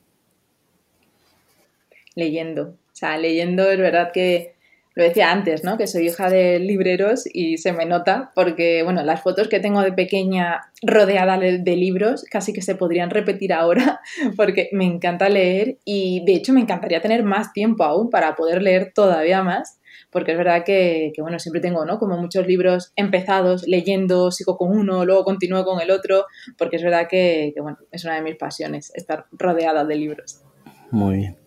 Leyendo. 2.15 2.63
O 2.63 2.95
sea, 2.99 3.17
leyendo 3.17 3.69
es 3.69 3.77
verdad 3.77 4.11
que 4.11 4.56
lo 4.97 5.03
decía 5.03 5.31
antes, 5.31 5.63
¿no? 5.63 5.77
Que 5.77 5.85
soy 5.85 6.07
hija 6.07 6.27
de 6.27 6.57
libreros 6.57 7.25
y 7.31 7.59
se 7.59 7.71
me 7.71 7.85
nota 7.85 8.31
porque, 8.33 8.81
bueno, 8.81 9.03
las 9.03 9.21
fotos 9.21 9.47
que 9.47 9.59
tengo 9.59 9.81
de 9.81 9.91
pequeña 9.91 10.71
rodeada 10.81 11.37
de, 11.37 11.75
libros 11.75 12.25
casi 12.31 12.51
que 12.51 12.63
se 12.63 12.73
podrían 12.73 13.11
repetir 13.11 13.53
ahora 13.53 14.01
porque 14.35 14.69
me 14.71 14.85
encanta 14.85 15.29
leer 15.29 15.77
y 15.85 16.25
de 16.25 16.33
hecho 16.33 16.51
me 16.51 16.61
encantaría 16.61 16.99
tener 16.99 17.21
más 17.21 17.53
tiempo 17.53 17.83
aún 17.83 18.09
para 18.09 18.35
poder 18.35 18.63
leer 18.63 18.91
todavía 18.95 19.43
más 19.43 19.79
porque 20.09 20.31
es 20.31 20.37
verdad 20.39 20.63
que, 20.65 21.11
bueno, 21.19 21.37
siempre 21.37 21.61
tengo, 21.61 21.85
¿no? 21.85 21.99
Como 21.99 22.17
muchos 22.17 22.47
libros 22.47 22.91
empezados, 22.95 23.67
leyendo, 23.67 24.31
sigo 24.31 24.57
con 24.57 24.75
uno, 24.75 25.05
luego 25.05 25.23
continúo 25.25 25.63
con 25.63 25.79
el 25.79 25.91
otro, 25.91 26.25
porque 26.57 26.77
es 26.77 26.83
verdad 26.83 27.07
que, 27.07 27.51
que 27.53 27.61
bueno, 27.61 27.77
es 27.91 28.03
una 28.03 28.15
de 28.15 28.21
mis 28.21 28.35
pasiones, 28.35 28.91
estar 28.95 29.25
rodeada 29.31 29.85
de 29.85 29.95
libros. 29.95 30.41
Muy 30.89 31.17
bien. 31.17 31.46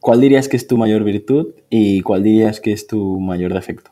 ¿Cuál 0.00 0.20
dirías 0.20 0.48
que 0.48 0.56
es 0.56 0.66
tu 0.66 0.76
mayor 0.76 1.04
virtud 1.04 1.54
y 1.70 2.00
cuál 2.02 2.22
dirías 2.22 2.60
que 2.60 2.72
es 2.72 2.86
tu 2.86 3.18
mayor 3.20 3.54
defecto? 3.54 3.90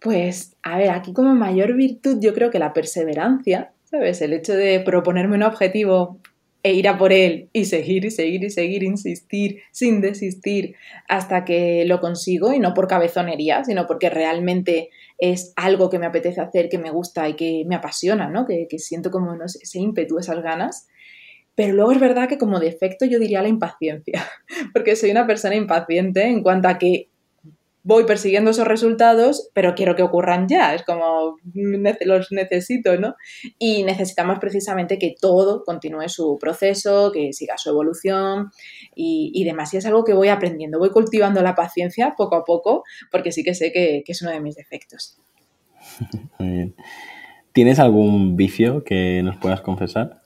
Pues, 0.00 0.56
a 0.62 0.78
ver, 0.78 0.90
aquí 0.90 1.12
como 1.12 1.34
mayor 1.34 1.74
virtud 1.74 2.18
yo 2.20 2.34
creo 2.34 2.50
que 2.50 2.58
la 2.58 2.72
perseverancia, 2.72 3.72
¿sabes? 3.84 4.20
El 4.20 4.32
hecho 4.32 4.54
de 4.54 4.80
proponerme 4.80 5.36
un 5.36 5.44
objetivo 5.44 6.18
e 6.64 6.74
ir 6.74 6.88
a 6.88 6.96
por 6.96 7.12
él 7.12 7.48
y 7.52 7.64
seguir 7.64 8.04
y 8.04 8.10
seguir 8.10 8.44
y 8.44 8.50
seguir, 8.50 8.82
insistir 8.82 9.62
sin 9.72 10.00
desistir 10.00 10.76
hasta 11.08 11.44
que 11.44 11.84
lo 11.86 12.00
consigo 12.00 12.52
y 12.52 12.60
no 12.60 12.72
por 12.74 12.86
cabezonería, 12.86 13.64
sino 13.64 13.86
porque 13.86 14.10
realmente 14.10 14.90
es 15.18 15.52
algo 15.56 15.90
que 15.90 15.98
me 15.98 16.06
apetece 16.06 16.40
hacer, 16.40 16.68
que 16.68 16.78
me 16.78 16.90
gusta 16.90 17.28
y 17.28 17.34
que 17.34 17.64
me 17.66 17.74
apasiona, 17.74 18.28
¿no? 18.28 18.46
Que, 18.46 18.66
siento 18.78 19.10
como 19.10 19.34
no 19.34 19.48
sé, 19.48 19.58
ese 19.62 19.80
ímpetu, 19.80 20.18
esas 20.18 20.42
ganas. 20.42 20.88
Pero 21.54 21.74
luego 21.74 21.92
es 21.92 22.00
verdad 22.00 22.28
que 22.28 22.38
como 22.38 22.60
defecto 22.60 23.04
yo 23.04 23.18
diría 23.18 23.42
la 23.42 23.48
impaciencia, 23.48 24.26
porque 24.72 24.96
soy 24.96 25.10
una 25.10 25.26
persona 25.26 25.54
impaciente 25.54 26.24
en 26.26 26.42
cuanto 26.42 26.68
a 26.68 26.78
que 26.78 27.08
voy 27.84 28.04
persiguiendo 28.04 28.50
esos 28.52 28.66
resultados, 28.66 29.50
pero 29.54 29.74
quiero 29.74 29.96
que 29.96 30.02
ocurran 30.02 30.46
ya, 30.48 30.74
es 30.74 30.84
como 30.84 31.36
los 32.04 32.32
necesito, 32.32 32.96
¿no? 32.98 33.16
Y 33.58 33.82
necesitamos 33.82 34.38
precisamente 34.38 34.98
que 34.98 35.14
todo 35.20 35.64
continúe 35.64 36.08
su 36.08 36.38
proceso, 36.40 37.10
que 37.12 37.32
siga 37.32 37.58
su 37.58 37.70
evolución 37.70 38.50
y, 38.94 39.44
demás. 39.44 39.74
Y 39.74 39.78
es 39.78 39.86
algo 39.86 40.04
que 40.04 40.14
voy 40.14 40.28
aprendiendo, 40.28 40.78
voy 40.78 40.90
cultivando 40.90 41.42
la 41.42 41.54
paciencia 41.54 42.14
poco 42.16 42.36
a 42.36 42.44
poco, 42.44 42.84
porque 43.10 43.32
sí 43.32 43.42
que 43.42 43.54
sé 43.54 43.72
que, 43.72 44.02
que 44.04 44.12
es 44.12 44.22
uno 44.22 44.30
de 44.30 44.40
mis 44.40 44.54
defectos. 44.54 45.18
Muy 46.38 46.50
bien. 46.50 46.74
¿Tienes 47.52 47.78
algún 47.80 48.36
vicio 48.36 48.84
que 48.84 49.22
nos 49.22 49.36
puedas 49.36 49.60
confesar? 49.60 50.21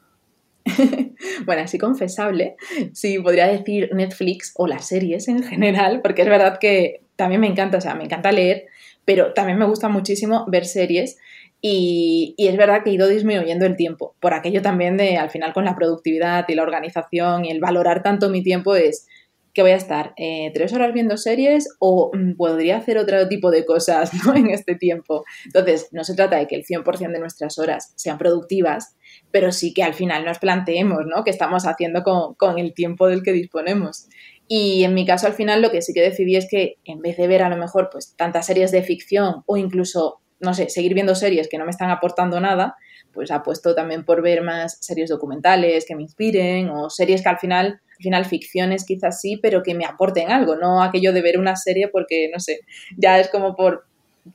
bueno, 1.46 1.62
así 1.62 1.78
confesable, 1.78 2.56
sí, 2.92 3.18
podría 3.18 3.46
decir 3.46 3.90
Netflix 3.94 4.52
o 4.56 4.66
las 4.66 4.86
series 4.86 5.28
en 5.28 5.42
general, 5.42 6.00
porque 6.02 6.22
es 6.22 6.28
verdad 6.28 6.58
que 6.58 7.02
también 7.16 7.40
me 7.40 7.46
encanta, 7.46 7.78
o 7.78 7.80
sea, 7.80 7.94
me 7.94 8.04
encanta 8.04 8.32
leer, 8.32 8.66
pero 9.04 9.32
también 9.32 9.58
me 9.58 9.66
gusta 9.66 9.88
muchísimo 9.88 10.44
ver 10.48 10.64
series 10.64 11.16
y, 11.60 12.34
es 12.38 12.56
verdad 12.56 12.82
que 12.82 12.90
he 12.90 12.94
ido 12.94 13.08
disminuyendo 13.08 13.66
el 13.66 13.76
tiempo, 13.76 14.14
por 14.20 14.34
aquello 14.34 14.62
también 14.62 14.96
de 14.96 15.16
al 15.16 15.30
final 15.30 15.52
con 15.52 15.64
la 15.64 15.74
productividad 15.74 16.44
y 16.48 16.54
la 16.54 16.62
organización 16.62 17.44
y 17.44 17.50
el 17.50 17.60
valorar 17.60 18.02
tanto 18.02 18.28
mi 18.28 18.42
tiempo 18.42 18.76
es 18.76 19.06
que 19.54 19.62
voy 19.62 19.70
a 19.70 19.76
estar 19.76 20.12
eh, 20.18 20.50
tres 20.52 20.74
horas 20.74 20.92
viendo 20.92 21.16
series 21.16 21.74
o 21.78 22.10
mm, 22.12 22.36
podría 22.36 22.76
hacer 22.76 22.98
otro 22.98 23.26
tipo 23.26 23.50
de 23.50 23.64
cosas 23.64 24.10
en 24.34 24.50
este 24.50 24.74
tiempo. 24.74 25.24
Entonces, 25.46 25.88
no 25.92 26.04
se 26.04 26.14
trata 26.14 26.36
de 26.36 26.46
que 26.46 26.56
el 26.56 26.64
100% 26.64 27.10
de 27.10 27.18
nuestras 27.18 27.58
horas 27.58 27.94
sean 27.96 28.18
productivas, 28.18 28.95
pero 29.30 29.52
sí 29.52 29.74
que 29.74 29.82
al 29.82 29.94
final 29.94 30.24
nos 30.24 30.38
planteemos 30.38 31.04
¿no? 31.06 31.24
qué 31.24 31.30
estamos 31.30 31.66
haciendo 31.66 32.02
con, 32.02 32.34
con 32.34 32.58
el 32.58 32.74
tiempo 32.74 33.08
del 33.08 33.22
que 33.22 33.32
disponemos. 33.32 34.08
Y 34.48 34.84
en 34.84 34.94
mi 34.94 35.04
caso, 35.04 35.26
al 35.26 35.32
final, 35.32 35.60
lo 35.60 35.70
que 35.70 35.82
sí 35.82 35.92
que 35.92 36.00
decidí 36.00 36.36
es 36.36 36.46
que 36.48 36.76
en 36.84 37.00
vez 37.00 37.16
de 37.16 37.26
ver 37.26 37.42
a 37.42 37.48
lo 37.48 37.56
mejor 37.56 37.88
pues 37.90 38.14
tantas 38.16 38.46
series 38.46 38.70
de 38.70 38.82
ficción 38.82 39.42
o 39.46 39.56
incluso, 39.56 40.20
no 40.38 40.54
sé, 40.54 40.68
seguir 40.68 40.94
viendo 40.94 41.14
series 41.14 41.48
que 41.48 41.58
no 41.58 41.64
me 41.64 41.70
están 41.70 41.90
aportando 41.90 42.40
nada, 42.40 42.76
pues 43.12 43.30
apuesto 43.30 43.74
también 43.74 44.04
por 44.04 44.22
ver 44.22 44.42
más 44.42 44.78
series 44.80 45.08
documentales 45.08 45.84
que 45.86 45.96
me 45.96 46.02
inspiren 46.02 46.68
o 46.68 46.90
series 46.90 47.22
que 47.22 47.28
al 47.28 47.38
final, 47.38 47.66
al 47.66 48.02
final 48.02 48.24
ficciones 48.24 48.84
quizás 48.84 49.20
sí, 49.20 49.38
pero 49.42 49.62
que 49.62 49.74
me 49.74 49.84
aporten 49.84 50.30
algo, 50.30 50.54
no 50.54 50.82
aquello 50.82 51.12
de 51.12 51.22
ver 51.22 51.38
una 51.38 51.56
serie 51.56 51.88
porque, 51.88 52.28
no 52.32 52.38
sé, 52.38 52.60
ya 52.96 53.18
es 53.18 53.28
como 53.28 53.56
por 53.56 53.86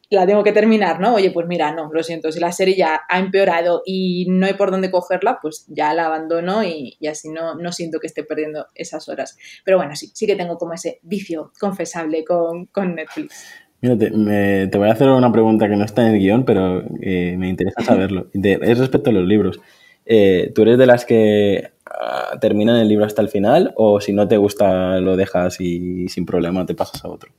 la 0.10 0.26
tengo 0.26 0.44
que 0.44 0.52
terminar, 0.52 1.00
¿no? 1.00 1.16
Oye, 1.16 1.32
pues 1.32 1.48
mira, 1.48 1.74
no, 1.74 1.92
lo 1.92 2.04
siento, 2.04 2.32
si 2.32 2.40
la 2.40 2.52
serie 2.52 2.76
ya 2.76 3.02
ha 3.10 3.20
empeorado 3.20 3.82
y 3.86 4.26
no 4.30 4.46
hay 4.46 4.54
por 4.54 4.72
dónde 4.72 4.92
cogerla, 4.92 5.40
pues 5.42 5.66
ya 5.70 5.94
la 5.94 6.06
abandono 6.06 6.64
y, 6.64 6.98
así 7.10 7.30
no, 7.30 7.56
no 7.56 7.72
siento 7.72 8.00
que 8.00 8.08
esté 8.08 8.24
perdiendo 8.24 8.68
esas 8.76 9.08
horas. 9.10 9.38
Pero 9.64 9.78
bueno, 9.78 9.96
sí, 9.96 10.12
sí 10.14 10.26
que 10.28 10.36
tengo 10.36 10.58
como 10.58 10.74
ese 10.74 11.00
vicio 11.04 11.52
confesable 11.60 12.24
con, 12.26 12.70
Netflix. 12.96 13.46
Mira, 13.82 13.98
te, 13.98 14.78
voy 14.78 14.90
a 14.90 14.92
hacer 14.92 15.10
una 15.10 15.32
pregunta 15.32 15.68
que 15.68 15.76
no 15.76 15.86
está 15.86 16.08
en 16.08 16.16
el 16.16 16.20
guion, 16.20 16.46
pero 16.46 16.84
eh, 17.02 17.36
me 17.38 17.50
interesa 17.50 17.82
saberlo. 17.82 18.28
es 18.34 18.78
respecto 18.78 19.10
a 19.10 19.14
los 19.14 19.26
libros. 19.26 19.60
Eh, 20.06 20.52
¿Tú 20.54 20.64
eres 20.64 20.78
de 20.78 20.86
las 20.86 21.06
que 21.06 21.72
ah, 21.86 22.38
terminan 22.40 22.78
el 22.78 22.88
libro 22.88 23.06
hasta 23.06 23.22
el 23.22 23.30
final 23.30 23.74
o 23.76 24.02
si 24.02 24.14
no 24.14 24.28
te 24.28 24.38
gusta 24.38 25.00
lo 25.00 25.16
dejas 25.16 25.62
y 25.62 26.08
sin 26.10 26.26
problema 26.26 26.66
te 26.66 26.76
pasas 26.76 27.04
a 27.06 27.08
otro? 27.08 27.32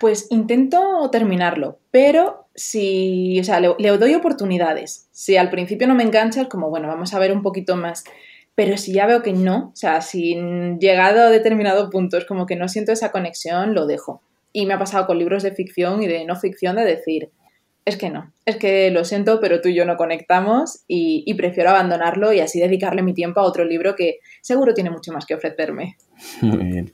Pues 0.00 0.26
intento 0.30 1.08
terminarlo, 1.10 1.78
pero 1.90 2.44
si, 2.54 3.38
o 3.40 3.44
sea, 3.44 3.60
le, 3.60 3.74
doy 3.98 4.14
oportunidades. 4.14 5.08
Si 5.12 5.36
al 5.36 5.50
principio 5.50 5.86
no 5.86 5.94
me 5.94 6.02
engancha, 6.02 6.42
es 6.42 6.48
como, 6.48 6.70
bueno, 6.70 6.88
vamos 6.88 7.14
a 7.14 7.18
ver 7.18 7.32
un 7.32 7.42
poquito 7.42 7.76
más. 7.76 8.04
Pero 8.54 8.76
si 8.76 8.92
ya 8.92 9.06
veo 9.06 9.22
que 9.22 9.32
no, 9.32 9.70
o 9.72 9.76
sea, 9.76 10.00
si 10.00 10.36
llegado 10.78 11.22
a 11.22 11.30
determinado 11.30 11.90
punto 11.90 12.18
como 12.28 12.46
que 12.46 12.54
no 12.54 12.68
siento 12.68 12.92
esa 12.92 13.10
conexión, 13.10 13.74
lo 13.74 13.86
dejo. 13.86 14.22
Y 14.52 14.66
me 14.66 14.74
ha 14.74 14.78
pasado 14.78 15.06
con 15.06 15.18
libros 15.18 15.42
de 15.42 15.52
ficción 15.52 16.02
y 16.02 16.06
de 16.06 16.24
no 16.24 16.36
ficción 16.36 16.76
de 16.76 16.84
decir, 16.84 17.30
es 17.84 17.96
que 17.96 18.10
no, 18.10 18.32
es 18.46 18.56
que 18.56 18.90
lo 18.92 19.04
siento, 19.04 19.40
pero 19.40 19.60
tú 19.60 19.68
y 19.68 19.74
yo 19.74 19.84
no 19.84 19.96
conectamos 19.96 20.84
y, 20.86 21.24
y 21.26 21.34
prefiero 21.34 21.70
abandonarlo 21.70 22.32
y 22.32 22.40
así 22.40 22.60
dedicarle 22.60 23.02
mi 23.02 23.12
tiempo 23.12 23.40
a 23.40 23.44
otro 23.44 23.64
libro 23.64 23.96
que 23.96 24.20
seguro 24.40 24.72
tiene 24.72 24.90
mucho 24.90 25.12
más 25.12 25.26
que 25.26 25.34
ofrecerme. 25.34 25.96
Muy 26.40 26.64
bien. 26.64 26.92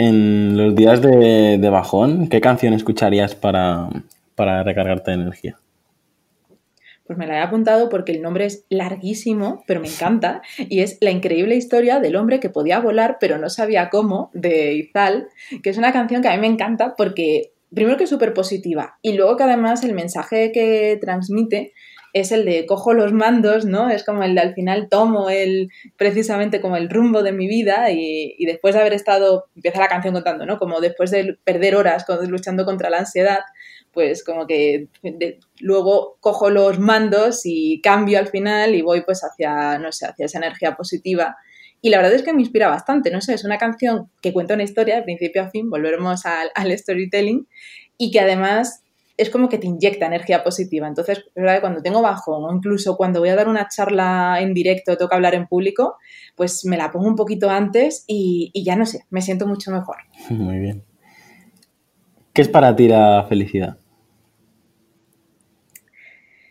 En 0.00 0.56
los 0.56 0.76
días 0.76 1.02
de, 1.02 1.68
bajón, 1.70 2.28
¿qué 2.28 2.40
canción 2.40 2.72
escucharías 2.72 3.34
para, 3.34 3.90
recargarte 4.36 5.10
de 5.10 5.16
energía? 5.16 5.58
Pues 7.04 7.18
me 7.18 7.26
la 7.26 7.38
he 7.38 7.40
apuntado 7.40 7.88
porque 7.88 8.12
el 8.12 8.22
nombre 8.22 8.46
es 8.46 8.64
larguísimo, 8.68 9.64
pero 9.66 9.80
me 9.80 9.88
encanta, 9.88 10.40
y 10.56 10.80
es 10.80 10.98
La 11.00 11.10
increíble 11.10 11.56
historia 11.56 11.98
del 11.98 12.14
hombre 12.14 12.38
que 12.38 12.48
podía 12.48 12.78
volar 12.78 13.16
pero 13.18 13.38
no 13.38 13.48
sabía 13.48 13.90
cómo, 13.90 14.30
de 14.34 14.74
Izal, 14.74 15.30
que 15.64 15.70
es 15.70 15.78
una 15.78 15.92
canción 15.92 16.22
que 16.22 16.28
a 16.28 16.34
mí 16.34 16.40
me 16.40 16.46
encanta 16.46 16.94
porque 16.96 17.50
primero 17.74 17.96
que 17.96 18.04
es 18.04 18.10
súper 18.10 18.34
positiva 18.34 18.98
y 19.02 19.14
luego 19.14 19.36
que 19.36 19.44
además 19.44 19.82
el 19.82 19.94
mensaje 19.94 20.52
que 20.52 20.96
transmite 21.00 21.72
es 22.12 22.32
el 22.32 22.44
de 22.44 22.66
cojo 22.66 22.92
los 22.94 23.12
mandos, 23.12 23.64
¿no? 23.64 23.90
Es 23.90 24.04
como 24.04 24.22
el 24.22 24.34
de 24.34 24.40
al 24.40 24.54
final 24.54 24.88
tomo 24.88 25.30
el, 25.30 25.68
precisamente 25.96 26.60
como 26.60 26.76
el 26.76 26.88
rumbo 26.88 27.22
de 27.22 27.32
mi 27.32 27.48
vida 27.48 27.90
y, 27.90 28.44
después 28.46 28.74
de 28.74 28.80
haber 28.80 28.94
estado, 28.94 29.46
empieza 29.54 29.80
la 29.80 29.88
canción 29.88 30.14
contando, 30.14 30.46
¿no? 30.46 30.58
Como 30.58 30.80
después 30.80 31.10
de 31.10 31.38
perder 31.44 31.76
horas 31.76 32.04
luchando 32.28 32.64
contra 32.64 32.90
la 32.90 32.98
ansiedad, 32.98 33.40
pues 33.92 34.24
como 34.24 34.46
que 34.46 34.88
luego 35.60 36.16
cojo 36.20 36.50
los 36.50 36.78
mandos 36.78 37.42
y 37.44 37.80
cambio 37.82 38.18
al 38.18 38.28
final 38.28 38.74
y 38.74 38.82
voy 38.82 39.02
pues 39.02 39.22
hacia, 39.22 39.78
no 39.78 39.92
sé, 39.92 40.06
hacia 40.06 40.26
esa 40.26 40.38
energía 40.38 40.76
positiva. 40.76 41.36
Y 41.80 41.90
la 41.90 41.98
verdad 41.98 42.14
es 42.14 42.22
que 42.22 42.32
me 42.32 42.40
inspira 42.40 42.68
bastante, 42.68 43.10
no 43.10 43.20
sé, 43.20 43.34
es 43.34 43.44
una 43.44 43.58
canción 43.58 44.10
que 44.20 44.32
cuenta 44.32 44.54
una 44.54 44.64
historia 44.64 44.96
de 44.96 45.02
principio 45.02 45.42
a 45.42 45.50
fin, 45.50 45.70
volveremos 45.70 46.26
al, 46.26 46.50
al 46.54 46.76
storytelling, 46.76 47.46
y 47.96 48.10
que 48.10 48.20
además 48.20 48.82
es 49.18 49.30
como 49.30 49.48
que 49.48 49.58
te 49.58 49.66
inyecta 49.66 50.06
energía 50.06 50.44
positiva. 50.44 50.86
Entonces, 50.86 51.18
es 51.18 51.34
verdad 51.34 51.56
que 51.56 51.60
cuando 51.60 51.82
tengo 51.82 52.00
bajón 52.00 52.44
o 52.44 52.54
incluso 52.54 52.96
cuando 52.96 53.18
voy 53.18 53.28
a 53.28 53.34
dar 53.34 53.48
una 53.48 53.68
charla 53.68 54.38
en 54.40 54.54
directo, 54.54 54.96
que 54.96 55.14
hablar 55.14 55.34
en 55.34 55.48
público, 55.48 55.96
pues 56.36 56.64
me 56.64 56.76
la 56.76 56.92
pongo 56.92 57.08
un 57.08 57.16
poquito 57.16 57.50
antes 57.50 58.04
y, 58.06 58.52
ya 58.64 58.76
no 58.76 58.86
sé, 58.86 59.04
me 59.10 59.20
siento 59.20 59.46
mucho 59.46 59.72
mejor. 59.72 59.96
Muy 60.30 60.60
bien. 60.60 60.84
¿Qué 62.32 62.42
es 62.42 62.48
para 62.48 62.76
ti 62.76 62.86
la 62.86 63.26
felicidad? 63.28 63.78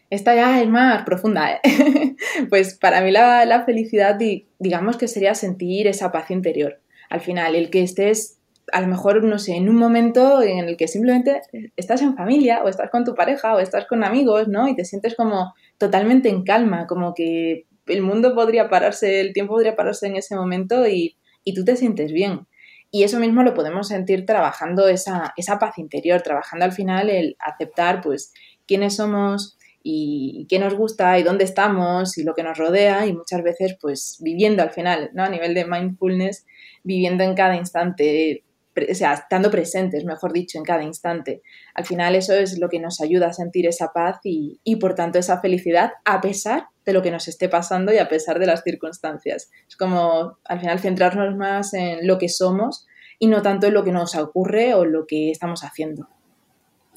Esta 0.09 0.36
ya 0.36 0.62
es 0.62 0.67
más 0.67 1.03
profunda, 1.03 1.53
¿eh? 1.53 1.62
pues 2.50 2.75
para 2.75 3.01
mí 3.01 3.12
la, 3.12 3.45
la 3.45 3.63
felicidad, 3.63 4.17
digamos 4.59 4.97
que 4.97 5.07
sería 5.07 5.36
sentir 5.36 5.88
esa 5.88 6.12
paz 6.12 6.31
interior. 6.31 6.81
Al 7.09 7.21
final, 7.21 7.55
el 7.55 7.69
que 7.69 7.83
estés 7.83 8.37
a 8.71 8.81
lo 8.81 8.88
mejor, 8.88 9.24
no 9.24 9.39
sé, 9.39 9.55
en 9.55 9.69
un 9.69 9.75
momento 9.75 10.41
en 10.41 10.67
el 10.67 10.77
que 10.77 10.88
simplemente 10.88 11.41
estás 11.75 12.01
en 12.01 12.15
familia 12.15 12.63
o 12.63 12.67
estás 12.67 12.89
con 12.89 13.05
tu 13.05 13.15
pareja 13.15 13.55
o 13.55 13.59
estás 13.59 13.86
con 13.86 14.03
amigos, 14.03 14.47
¿no? 14.47 14.67
Y 14.67 14.75
te 14.75 14.86
sientes 14.86 15.15
como 15.15 15.53
totalmente 15.77 16.29
en 16.29 16.43
calma, 16.43 16.88
como 16.88 17.13
que 17.13 17.65
el 17.88 18.01
mundo 18.01 18.36
podría 18.36 18.69
pararse, 18.69 19.21
el 19.21 19.33
tiempo 19.33 19.53
podría 19.53 19.75
pararse 19.75 20.07
en 20.07 20.17
ese 20.17 20.36
momento 20.36 20.88
y, 20.88 21.17
tú 21.55 21.63
te 21.63 21.77
sientes 21.77 22.12
bien. 22.12 22.45
Y 22.91 23.03
eso 23.03 23.19
mismo 23.19 23.41
lo 23.41 23.53
podemos 23.53 23.88
sentir 23.88 24.25
trabajando 24.25 24.89
esa, 24.89 25.33
esa 25.38 25.59
paz 25.59 25.77
interior, 25.77 26.21
trabajando 26.21 26.65
al 26.65 26.74
final 26.74 27.09
el 27.09 27.38
aceptar, 27.39 28.01
pues, 28.01 28.33
quiénes 28.67 28.97
somos 28.97 29.57
y 29.81 30.45
qué 30.50 30.59
nos 30.59 30.75
gusta 30.75 31.17
y 31.17 31.24
dónde 31.24 31.45
estamos 31.45 32.17
y 32.17 32.24
lo 32.24 32.33
que 32.33 32.43
nos 32.43 32.57
rodea 32.57 33.05
y 33.05 33.13
muchas 33.13 33.43
veces, 33.43 33.77
pues, 33.79 34.17
viviendo 34.21 34.62
al 34.62 34.71
final, 34.71 35.09
¿no? 35.13 35.24
A 35.24 35.29
nivel 35.29 35.53
de 35.53 35.65
mindfulness, 35.65 36.45
viviendo 36.83 37.24
en 37.24 37.33
cada 37.33 37.55
instante, 37.55 38.43
o 38.89 38.96
sea, 38.96 39.13
estando 39.13 39.50
presentes, 39.50 40.05
mejor 40.05 40.34
dicho, 40.34 40.57
en 40.57 40.63
cada 40.63 40.84
instante. 40.84 41.41
Al 41.74 41.86
final 41.86 42.15
eso 42.15 42.34
es 42.34 42.60
lo 42.60 42.69
que 42.69 42.79
nos 42.79 43.01
ayuda 43.01 43.27
a 43.27 43.34
sentir 43.34 43.67
esa 43.67 43.91
paz 43.93 44.19
y, 44.24 44.75
por 44.79 44.96
tanto 44.96 45.19
esa 45.19 45.39
felicidad 45.39 45.91
a 46.05 46.22
pesar 46.22 46.67
de 46.86 46.93
lo 46.93 47.01
que 47.01 47.12
nos 47.12 47.27
esté 47.27 47.50
pasando 47.50 47.93
y 47.93 47.98
a 47.98 48.07
pesar 48.07 48.39
de 48.39 48.46
las 48.46 48.63
circunstancias. 48.63 49.50
Es 49.67 49.75
como 49.75 50.38
al 50.46 50.60
final 50.60 50.79
centrarnos 50.79 51.36
más 51.36 51.74
en 51.74 52.07
lo 52.07 52.17
que 52.17 52.29
somos 52.29 52.86
y 53.19 53.27
no 53.27 53.41
tanto 53.41 53.67
en 53.67 53.74
lo 53.74 53.84
que 53.84 53.91
nos 53.91 54.15
ocurre 54.15 54.74
o 54.74 54.86
lo 54.86 55.05
que 55.05 55.31
estamos 55.31 55.63
haciendo. 55.63 56.07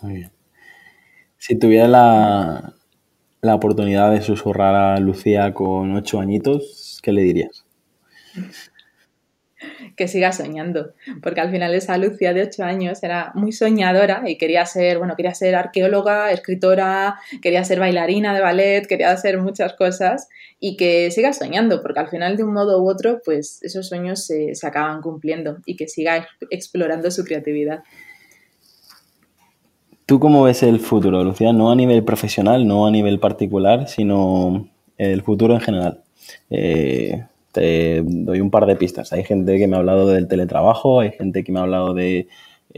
Muy 0.02 0.14
bien. 0.14 0.32
Si 1.38 1.58
tuviera 1.58 1.88
la, 1.88 2.74
la 3.40 3.54
oportunidad 3.54 4.10
de 4.10 4.20
susurrar 4.20 4.74
a 4.74 5.00
Lucía 5.00 5.54
con 5.54 5.96
ocho 5.96 6.20
añitos, 6.20 7.00
¿qué 7.02 7.12
le 7.12 7.22
dirías? 7.22 7.64
Que 10.00 10.08
siga 10.08 10.32
soñando, 10.32 10.94
porque 11.22 11.42
al 11.42 11.50
final 11.50 11.74
esa 11.74 11.98
Lucia 11.98 12.32
de 12.32 12.44
8 12.44 12.64
años 12.64 13.02
era 13.02 13.32
muy 13.34 13.52
soñadora 13.52 14.22
y 14.26 14.38
quería 14.38 14.64
ser, 14.64 14.96
bueno, 14.96 15.14
quería 15.14 15.34
ser 15.34 15.54
arqueóloga, 15.54 16.32
escritora, 16.32 17.18
quería 17.42 17.62
ser 17.64 17.80
bailarina 17.80 18.32
de 18.32 18.40
ballet, 18.40 18.86
quería 18.86 19.10
hacer 19.10 19.36
muchas 19.36 19.74
cosas 19.74 20.30
y 20.58 20.78
que 20.78 21.10
siga 21.10 21.34
soñando, 21.34 21.82
porque 21.82 22.00
al 22.00 22.08
final 22.08 22.38
de 22.38 22.44
un 22.44 22.54
modo 22.54 22.82
u 22.82 22.88
otro, 22.88 23.20
pues 23.22 23.62
esos 23.62 23.88
sueños 23.88 24.24
se, 24.24 24.54
acaban 24.62 25.02
cumpliendo 25.02 25.58
y 25.66 25.76
que 25.76 25.86
siga 25.86 26.26
explorando 26.48 27.10
su 27.10 27.22
creatividad. 27.22 27.82
¿Tú 30.06 30.18
cómo 30.18 30.44
ves 30.44 30.62
el 30.62 30.80
futuro, 30.80 31.22
Lucía? 31.22 31.52
No 31.52 31.70
a 31.70 31.76
nivel 31.76 32.04
profesional, 32.04 32.66
no 32.66 32.86
a 32.86 32.90
nivel 32.90 33.20
particular, 33.20 33.86
sino 33.86 34.66
el 34.96 35.20
futuro 35.20 35.52
en 35.52 35.60
general. 35.60 36.00
Eh, 36.48 37.22
te 37.52 38.02
doy 38.04 38.40
un 38.40 38.50
par 38.50 38.66
de 38.66 38.76
pistas. 38.76 39.12
Hay 39.12 39.24
gente 39.24 39.58
que 39.58 39.66
me 39.66 39.76
ha 39.76 39.80
hablado 39.80 40.08
del 40.08 40.28
teletrabajo, 40.28 41.00
hay 41.00 41.12
gente 41.12 41.44
que 41.44 41.52
me 41.52 41.60
ha 41.60 41.62
hablado 41.62 41.94
del 41.94 42.26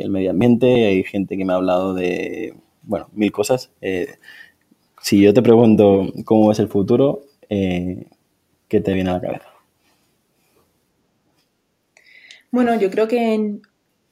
medio 0.08 0.30
ambiente, 0.30 0.86
hay 0.86 1.04
gente 1.04 1.36
que 1.36 1.44
me 1.44 1.52
ha 1.52 1.56
hablado 1.56 1.94
de, 1.94 2.54
bueno, 2.82 3.08
mil 3.12 3.32
cosas. 3.32 3.70
Eh, 3.80 4.08
si 5.00 5.20
yo 5.20 5.34
te 5.34 5.42
pregunto 5.42 6.12
cómo 6.24 6.48
ves 6.48 6.58
el 6.58 6.68
futuro, 6.68 7.22
eh, 7.48 8.06
¿qué 8.68 8.80
te 8.80 8.92
viene 8.94 9.10
a 9.10 9.14
la 9.14 9.20
cabeza? 9.20 9.46
Bueno, 12.50 12.78
yo 12.78 12.90
creo 12.90 13.08
que 13.08 13.34
en 13.34 13.62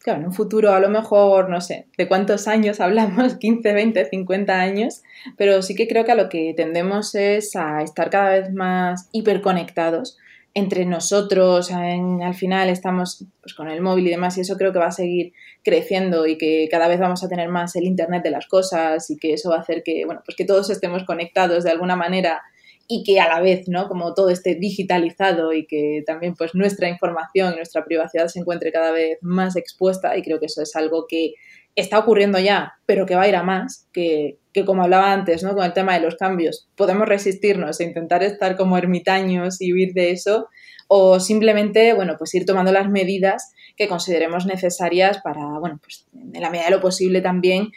en 0.07 0.25
un 0.25 0.33
futuro 0.33 0.73
a 0.73 0.81
lo 0.81 0.89
mejor, 0.89 1.51
no 1.51 1.61
sé, 1.61 1.87
de 1.99 2.09
cuántos 2.09 2.49
años 2.49 2.81
hablamos, 2.81 3.35
15, 3.37 3.73
20, 3.73 4.05
50 4.07 4.61
años, 4.61 5.03
pero 5.37 5.63
sí 5.63 5.75
que 5.75 5.89
creo 5.89 6.05
que 6.05 6.13
a 6.13 6.17
lo 6.17 6.29
que 6.29 6.55
tendemos 6.57 7.15
es 7.15 7.55
a 7.57 7.83
estar 7.83 8.11
cada 8.11 8.31
vez 8.31 8.53
más 8.53 9.09
hiperconectados 9.13 10.19
entre 10.55 10.85
nosotros, 10.85 11.71
al 11.71 12.35
final 12.35 12.69
estamos 12.71 13.25
pues, 13.41 13.55
con 13.55 13.69
el 13.69 13.81
móvil 13.81 14.09
y 14.09 14.11
demás, 14.11 14.37
y 14.37 14.41
eso 14.41 14.57
creo 14.57 14.73
que 14.73 14.79
va 14.81 14.87
a 14.87 14.93
seguir 14.93 15.33
creciendo 15.63 16.27
y 16.27 16.37
que 16.39 16.69
cada 16.71 16.89
vez 16.89 16.99
vamos 16.99 17.23
a 17.23 17.29
tener 17.29 17.49
más 17.49 17.77
el 17.77 17.85
Internet 17.85 18.23
de 18.25 18.31
las 18.31 18.47
cosas 18.47 19.09
y 19.11 19.17
que 19.17 19.35
eso 19.35 19.51
va 19.51 19.57
a 19.57 19.61
hacer 19.61 19.83
que, 19.85 20.05
bueno, 20.07 20.23
pues 20.25 20.37
que 20.37 20.45
todos 20.45 20.71
estemos 20.71 21.05
conectados 21.05 21.65
de 21.65 21.71
alguna 21.71 21.95
manera 21.97 22.43
y 22.89 23.05
que 23.05 23.21
a 23.21 23.29
la 23.29 23.41
vez, 23.41 23.69
¿no? 23.69 23.87
Como 23.87 24.15
todo 24.15 24.31
esté 24.31 24.57
digitalizado 24.57 25.53
y 25.53 25.65
que 25.65 26.03
también 26.05 26.35
pues 26.35 26.57
nuestra 26.57 26.89
información 26.89 27.53
y 27.53 27.57
nuestra 27.57 27.85
privacidad 27.85 28.27
se 28.27 28.41
encuentre 28.41 28.73
cada 28.73 28.91
vez 28.91 29.19
más 29.21 29.55
expuesta 29.55 30.17
y 30.17 30.23
creo 30.23 30.41
que 30.41 30.47
eso 30.47 30.61
es 30.61 30.75
algo 30.75 31.07
que 31.09 31.35
está 31.77 31.99
ocurriendo 31.99 32.39
ya, 32.39 32.75
pero 32.87 33.07
que 33.07 33.15
va 33.15 33.23
a 33.23 33.29
ir 33.29 33.37
a 33.37 33.43
más, 33.43 33.89
que, 33.93 34.39
que 34.53 34.65
como 34.65 34.83
hablaba 34.83 35.13
antes, 35.13 35.43
¿no? 35.43 35.55
Con 35.55 35.65
el 35.65 35.73
tema 35.73 35.95
de 35.95 36.01
los 36.01 36.17
cambios, 36.17 36.69
podemos 36.77 37.09
resistirnos 37.09 37.81
e 37.81 37.85
intentar 37.85 38.23
estar 38.23 38.57
como 38.57 38.77
ermitaños 38.77 39.61
y 39.61 39.73
huir 39.73 39.93
de 39.93 40.11
eso 40.11 40.49
o 40.89 41.21
simplemente, 41.21 41.93
bueno, 41.95 42.17
pues 42.19 42.35
ir 42.35 42.45
tomando 42.45 42.73
las 42.73 42.89
medidas 42.89 43.53
que 43.77 43.87
consideremos 43.87 44.47
necesarias 44.47 45.21
para, 45.23 45.59
bueno, 45.61 45.79
pues 45.81 46.07
en 46.13 46.41
la 46.41 46.51
medida 46.51 46.67
de 46.67 46.73
lo 46.73 46.81
posible 46.81 47.21
también 47.21 47.69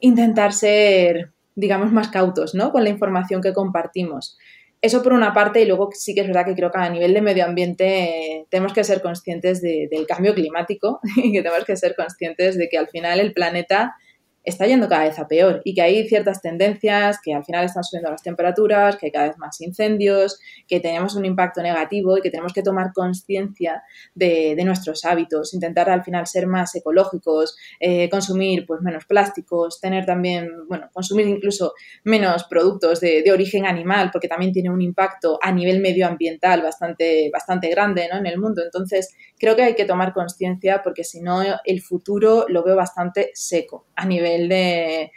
intentar 0.00 0.52
ser 0.52 1.34
digamos, 1.54 1.92
más 1.92 2.08
cautos, 2.08 2.54
¿no? 2.54 2.72
Con 2.72 2.84
la 2.84 2.90
información 2.90 3.40
que 3.40 3.52
compartimos. 3.52 4.36
Eso 4.84 5.02
por 5.02 5.14
una 5.14 5.32
parte, 5.32 5.62
y 5.62 5.64
luego 5.64 5.88
sí 5.94 6.14
que 6.14 6.20
es 6.20 6.26
verdad 6.26 6.44
que 6.44 6.54
creo 6.54 6.70
que 6.70 6.76
a 6.76 6.90
nivel 6.90 7.14
de 7.14 7.22
medio 7.22 7.46
ambiente 7.46 7.86
eh, 7.86 8.46
tenemos 8.50 8.74
que 8.74 8.84
ser 8.84 9.00
conscientes 9.00 9.62
del 9.62 10.06
cambio 10.06 10.34
climático 10.34 11.00
y 11.16 11.32
que 11.32 11.40
tenemos 11.40 11.64
que 11.64 11.74
ser 11.74 11.96
conscientes 11.96 12.58
de 12.58 12.68
que 12.68 12.76
al 12.76 12.88
final 12.88 13.18
el 13.18 13.32
planeta 13.32 13.96
está 14.44 14.66
yendo 14.66 14.88
cada 14.88 15.04
vez 15.04 15.18
a 15.18 15.26
peor 15.26 15.62
y 15.64 15.74
que 15.74 15.82
hay 15.82 16.06
ciertas 16.06 16.42
tendencias 16.42 17.18
que 17.22 17.32
al 17.32 17.44
final 17.44 17.64
están 17.64 17.82
subiendo 17.82 18.10
las 18.10 18.22
temperaturas, 18.22 18.96
que 18.96 19.06
hay 19.06 19.12
cada 19.12 19.28
vez 19.28 19.38
más 19.38 19.60
incendios, 19.60 20.38
que 20.68 20.80
tenemos 20.80 21.14
un 21.14 21.24
impacto 21.24 21.62
negativo 21.62 22.18
y 22.18 22.20
que 22.20 22.30
tenemos 22.30 22.52
que 22.52 22.62
tomar 22.62 22.92
conciencia 22.94 23.82
de, 24.14 24.54
nuestros 24.64 25.04
hábitos, 25.04 25.52
intentar 25.52 25.90
al 25.90 26.02
final 26.02 26.26
ser 26.26 26.46
más 26.46 26.74
ecológicos, 26.74 27.54
eh, 27.80 28.08
consumir 28.08 28.64
pues 28.66 28.80
menos 28.80 29.04
plásticos, 29.04 29.78
tener 29.78 30.06
también, 30.06 30.48
bueno, 30.68 30.88
consumir 30.90 31.28
incluso 31.28 31.74
menos 32.02 32.44
productos 32.44 33.00
de, 33.00 33.22
de, 33.22 33.30
origen 33.30 33.66
animal 33.66 34.08
porque 34.10 34.26
también 34.26 34.52
tiene 34.52 34.70
un 34.70 34.80
impacto 34.80 35.38
a 35.42 35.52
nivel 35.52 35.80
medioambiental 35.80 36.62
bastante, 36.62 37.28
bastante 37.30 37.68
grande 37.68 38.08
¿no? 38.10 38.18
en 38.18 38.26
el 38.26 38.38
mundo. 38.38 38.62
Entonces 38.64 39.14
creo 39.38 39.54
que 39.54 39.62
hay 39.62 39.74
que 39.74 39.84
tomar 39.84 40.14
conciencia 40.14 40.80
porque 40.82 41.04
si 41.04 41.20
no 41.20 41.42
el 41.64 41.82
futuro 41.82 42.46
lo 42.48 42.64
veo 42.64 42.76
bastante 42.76 43.30
seco 43.34 43.86
a 43.96 44.06
nivel 44.06 44.33
de 44.48 45.12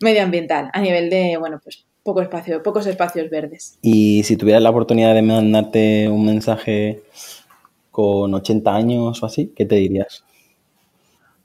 medioambiental, 0.00 0.70
a 0.72 0.80
nivel 0.80 1.10
de, 1.10 1.36
bueno, 1.38 1.60
pues 1.62 1.86
poco 2.02 2.20
espacio, 2.20 2.62
pocos 2.62 2.86
espacios 2.86 3.30
verdes. 3.30 3.78
Y 3.82 4.22
si 4.24 4.36
tuvieras 4.36 4.62
la 4.62 4.70
oportunidad 4.70 5.14
de 5.14 5.22
mandarte 5.22 6.08
un 6.08 6.26
mensaje 6.26 7.02
con 7.90 8.34
80 8.34 8.74
años 8.74 9.22
o 9.22 9.26
así, 9.26 9.52
¿qué 9.54 9.64
te 9.66 9.76
dirías? 9.76 10.24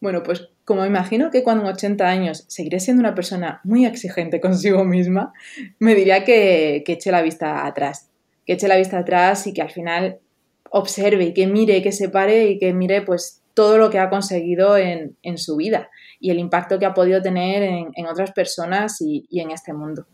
bueno, 0.00 0.22
pues 0.22 0.48
como 0.64 0.86
imagino 0.86 1.30
que 1.30 1.42
cuando 1.42 1.64
en 1.64 1.70
80 1.70 2.08
años 2.08 2.44
seguiré 2.48 2.80
siendo 2.80 3.00
una 3.00 3.14
persona 3.14 3.60
muy 3.64 3.84
exigente 3.86 4.40
consigo 4.40 4.84
misma, 4.84 5.32
me 5.78 5.94
diría 5.94 6.24
que, 6.24 6.82
que 6.86 6.92
eche 6.92 7.10
la 7.10 7.22
vista 7.22 7.66
atrás, 7.66 8.10
que 8.46 8.54
eche 8.54 8.68
la 8.68 8.76
vista 8.76 8.98
atrás 8.98 9.46
y 9.46 9.52
que 9.52 9.62
al 9.62 9.70
final 9.70 10.18
observe 10.70 11.24
y 11.24 11.34
que 11.34 11.46
mire, 11.46 11.82
que 11.82 11.92
se 11.92 12.08
pare 12.08 12.48
y 12.48 12.58
que 12.58 12.72
mire 12.72 13.02
pues 13.02 13.43
todo 13.54 13.78
lo 13.78 13.88
que 13.88 13.98
ha 13.98 14.10
conseguido 14.10 14.76
en, 14.76 15.16
su 15.38 15.56
vida 15.56 15.88
y 16.20 16.30
el 16.30 16.38
impacto 16.38 16.78
que 16.78 16.86
ha 16.86 16.94
podido 16.94 17.22
tener 17.22 17.62
en, 17.62 18.06
otras 18.06 18.32
personas 18.32 19.00
y, 19.00 19.26
en 19.30 19.52
este 19.52 19.72
mundo. 19.72 20.06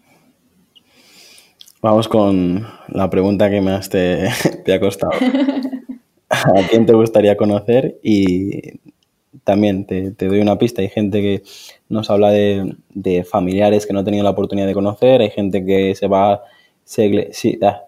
Vamos 1.82 2.08
con 2.08 2.66
la 2.88 3.08
pregunta 3.08 3.48
que 3.48 3.62
más 3.62 3.88
te, 3.88 4.28
ha 4.72 4.80
costado. 4.80 5.12
¿A 6.28 6.68
quién 6.68 6.86
te 6.86 6.92
gustaría 6.92 7.36
conocer? 7.36 7.98
Y 8.02 8.78
también 9.42 9.86
te, 9.86 10.10
doy 10.10 10.40
una 10.40 10.58
pista. 10.58 10.82
Hay 10.82 10.88
gente 10.88 11.20
que 11.22 11.42
nos 11.88 12.10
habla 12.10 12.30
de, 12.30 13.24
familiares 13.24 13.86
que 13.86 13.94
no 13.94 14.00
ha 14.00 14.04
tenido 14.04 14.22
la 14.22 14.30
oportunidad 14.30 14.66
de 14.66 14.74
conocer. 14.74 15.22
Hay 15.22 15.30
gente 15.30 15.64
que 15.64 15.94
se 15.94 16.06
va... 16.06 16.42
sí, 16.84 17.58
ah, 17.62 17.82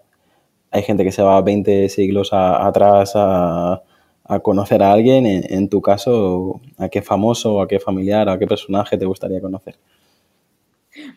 hay 0.71 0.81
gente 0.81 1.03
que 1.03 1.11
se 1.11 1.21
va 1.21 1.39
20 1.39 1.87
siglos 1.89 2.29
atrás 2.33 3.11
a, 3.15 3.83
a 4.25 4.39
conocer 4.39 4.81
a 4.81 4.91
alguien, 4.91 5.25
en, 5.25 5.69
tu 5.69 5.81
caso, 5.81 6.61
a 6.77 6.89
qué 6.89 7.01
famoso, 7.01 7.61
a 7.61 7.67
qué 7.67 7.79
familiar, 7.79 8.29
a 8.29 8.39
qué 8.39 8.47
personaje 8.47 8.97
te 8.97 9.05
gustaría 9.05 9.41
conocer. 9.41 9.75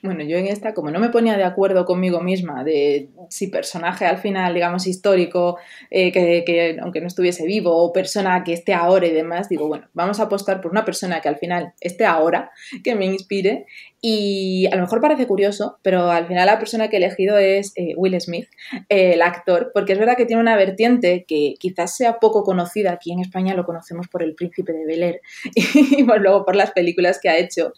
Bueno, 0.02 0.24
yo 0.24 0.38
en 0.38 0.46
esta, 0.46 0.72
como 0.72 0.90
no 0.90 0.98
me 0.98 1.10
ponía 1.10 1.36
de 1.36 1.44
acuerdo 1.44 1.84
conmigo 1.84 2.20
misma 2.20 2.64
de 2.64 3.10
si 3.28 3.48
personaje 3.48 4.06
al 4.06 4.18
final, 4.18 4.54
digamos, 4.54 4.86
histórico, 4.86 5.58
eh, 5.90 6.12
que, 6.12 6.76
aunque 6.82 7.00
no 7.00 7.06
estuviese 7.06 7.44
vivo, 7.46 7.76
o 7.76 7.92
persona 7.92 8.42
que 8.42 8.54
esté 8.54 8.72
ahora 8.72 9.06
y 9.06 9.12
demás, 9.12 9.48
digo, 9.48 9.68
bueno, 9.68 9.88
vamos 9.92 10.18
a 10.20 10.24
apostar 10.24 10.60
por 10.60 10.70
una 10.70 10.84
persona 10.84 11.20
que 11.20 11.28
al 11.28 11.36
final 11.36 11.74
esté 11.80 12.06
ahora, 12.06 12.50
que 12.82 12.94
me 12.94 13.06
inspire. 13.06 13.66
Y 14.00 14.66
a 14.66 14.76
lo 14.76 14.82
mejor 14.82 15.00
parece 15.00 15.26
curioso, 15.26 15.78
pero 15.82 16.10
al 16.10 16.26
final 16.26 16.46
la 16.46 16.58
persona 16.58 16.88
que 16.88 16.96
he 16.96 16.98
elegido 16.98 17.38
es 17.38 17.72
eh, 17.76 17.94
Will 17.96 18.18
Smith, 18.20 18.46
eh, 18.88 19.14
el 19.14 19.22
actor, 19.22 19.72
porque 19.74 19.94
es 19.94 19.98
verdad 19.98 20.16
que 20.16 20.26
tiene 20.26 20.40
una 20.40 20.56
vertiente 20.56 21.24
que 21.26 21.54
quizás 21.58 21.96
sea 21.96 22.18
poco 22.18 22.44
conocida. 22.44 22.92
Aquí 22.92 23.12
en 23.12 23.20
España 23.20 23.54
lo 23.54 23.64
conocemos 23.64 24.06
por 24.08 24.22
El 24.22 24.34
Príncipe 24.34 24.72
de 24.72 24.86
Bel 24.86 25.02
Air 25.02 25.20
y 25.54 26.02
luego 26.02 26.44
por 26.44 26.56
las 26.56 26.70
películas 26.70 27.18
que 27.20 27.28
ha 27.28 27.38
hecho 27.38 27.72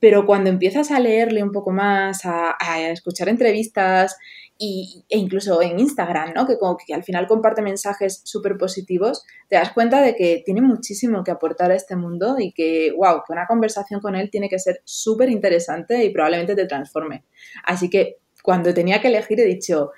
pero 0.00 0.24
cuando 0.24 0.48
empiezas 0.48 0.90
a 0.90 0.98
leerle 0.98 1.42
un 1.42 1.52
poco 1.52 1.70
más, 1.70 2.22
a, 2.24 2.56
escuchar 2.90 3.28
entrevistas 3.28 4.16
y, 4.58 5.04
e 5.10 5.18
incluso 5.18 5.60
en 5.60 5.78
Instagram, 5.78 6.32
¿no? 6.34 6.46
que, 6.46 6.58
como 6.58 6.76
que 6.76 6.94
al 6.94 7.04
final 7.04 7.26
comparte 7.26 7.60
mensajes 7.60 8.22
súper 8.24 8.56
positivos, 8.56 9.22
te 9.48 9.56
das 9.56 9.72
cuenta 9.72 10.00
de 10.00 10.16
que 10.16 10.42
tiene 10.44 10.62
muchísimo 10.62 11.22
que 11.22 11.30
aportar 11.30 11.70
a 11.70 11.74
este 11.74 11.96
mundo 11.96 12.36
y 12.38 12.52
que, 12.52 12.92
wow, 12.96 13.22
que 13.26 13.32
una 13.32 13.46
conversación 13.46 14.00
con 14.00 14.16
él 14.16 14.30
tiene 14.30 14.48
que 14.48 14.58
ser 14.58 14.80
súper 14.84 15.28
interesante 15.28 16.02
y 16.02 16.10
probablemente 16.10 16.56
te 16.56 16.66
transforme. 16.66 17.24
Así 17.64 17.90
que 17.90 18.16
cuando 18.42 18.72
tenía 18.72 19.02
que 19.02 19.08
elegir 19.08 19.38
he 19.40 19.44
dicho, 19.44 19.90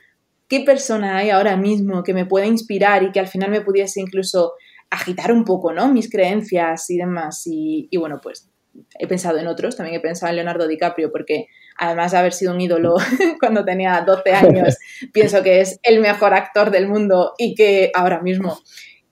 ¿qué 0.48 0.60
persona 0.60 1.18
hay 1.18 1.30
ahora 1.30 1.56
mismo 1.56 2.02
que 2.02 2.12
me 2.12 2.26
pueda 2.26 2.46
inspirar 2.46 3.04
y 3.04 3.12
que 3.12 3.20
al 3.20 3.28
final 3.28 3.50
me 3.50 3.60
pudiese 3.60 4.00
incluso 4.00 4.54
agitar 4.90 5.32
un 5.32 5.44
poco, 5.44 5.72
¿no? 5.72 5.92
Mis 5.92 6.10
creencias 6.10 6.90
y 6.90 6.98
demás. 6.98 7.42
y 7.46 7.96
bueno, 7.96 8.20
pues 8.22 8.51
he 8.98 9.06
pensado 9.06 9.38
en 9.38 9.46
otros, 9.46 9.76
también 9.76 9.96
he 9.96 10.00
pensado 10.00 10.30
en 10.30 10.36
Leonardo 10.36 10.68
DiCaprio, 10.68 11.10
porque 11.10 11.46
además 11.78 12.12
de 12.12 12.18
haber 12.18 12.32
sido 12.32 12.52
un 12.52 12.60
ídolo 12.60 12.96
cuando 13.40 13.64
tenía 13.64 14.00
12 14.00 14.32
años, 14.32 14.76
pienso 15.12 15.42
que 15.42 15.60
es 15.60 15.78
el 15.82 16.00
mejor 16.00 16.34
actor 16.34 16.70
del 16.70 16.88
mundo 16.88 17.32
y 17.38 17.54
que 17.54 17.90
ahora 17.94 18.20
mismo, 18.20 18.58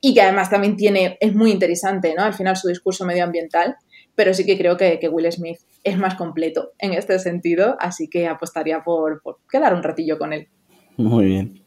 y 0.01 0.15
que 0.15 0.23
además 0.23 0.51
también 0.51 0.77
tiene, 0.77 1.19
es 1.21 1.35
muy 1.35 1.51
interesante, 1.51 2.15
¿no? 2.17 2.25
Al 2.25 2.35
final 2.35 2.57
su 2.57 2.69
discurso 2.69 3.05
medioambiental, 3.05 3.77
pero 4.15 4.35
sí 4.35 4.45
que 4.45 4.59
creo 4.59 4.77
que, 4.77 4.99
Will 5.11 5.31
Smith 5.33 5.59
es 5.83 5.97
más 5.97 6.15
completo 6.15 6.73
en 6.79 6.93
este 6.93 7.19
sentido, 7.19 7.77
así 7.81 8.09
que 8.09 8.27
apostaría 8.27 8.83
por, 8.83 9.23
por 9.23 9.39
quedar 9.51 9.75
un 9.75 9.83
ratillo 9.83 10.19
con 10.19 10.33
él. 10.33 10.49
Muy 10.97 11.25
bien. 11.25 11.63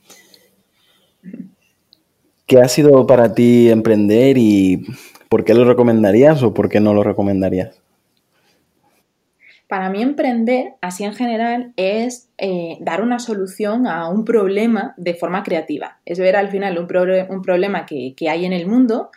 ¿Qué 2.46 2.60
ha 2.60 2.68
sido 2.68 3.08
para 3.08 3.34
ti 3.34 3.70
emprender 3.70 4.38
y 4.38 4.86
por 5.34 5.46
qué 5.46 5.56
lo 5.56 5.66
recomendarías 5.66 6.44
o 6.44 6.54
por 6.54 6.70
qué 6.70 6.80
no 6.80 6.94
lo 6.94 7.02
recomendarías? 7.02 7.82
Para 9.68 9.90
mí 9.90 10.04
emprender, 10.04 10.74
así 10.80 11.06
en 11.06 11.16
general, 11.16 11.74
es 11.76 12.30
eh, 12.38 12.78
dar 12.82 13.02
una 13.02 13.18
solución 13.18 13.88
a 13.88 14.10
un 14.10 14.26
problema 14.26 14.94
de 14.96 15.16
forma 15.16 15.42
creativa. 15.42 15.98
Es 16.06 16.20
ver 16.20 16.36
al 16.36 16.50
final 16.50 16.78
un, 16.78 16.86
problema 16.86 17.88
que, 17.88 18.14
que, 18.16 18.30
hay 18.30 18.46
en 18.46 18.54
el 18.54 18.68
mundo 18.68 19.10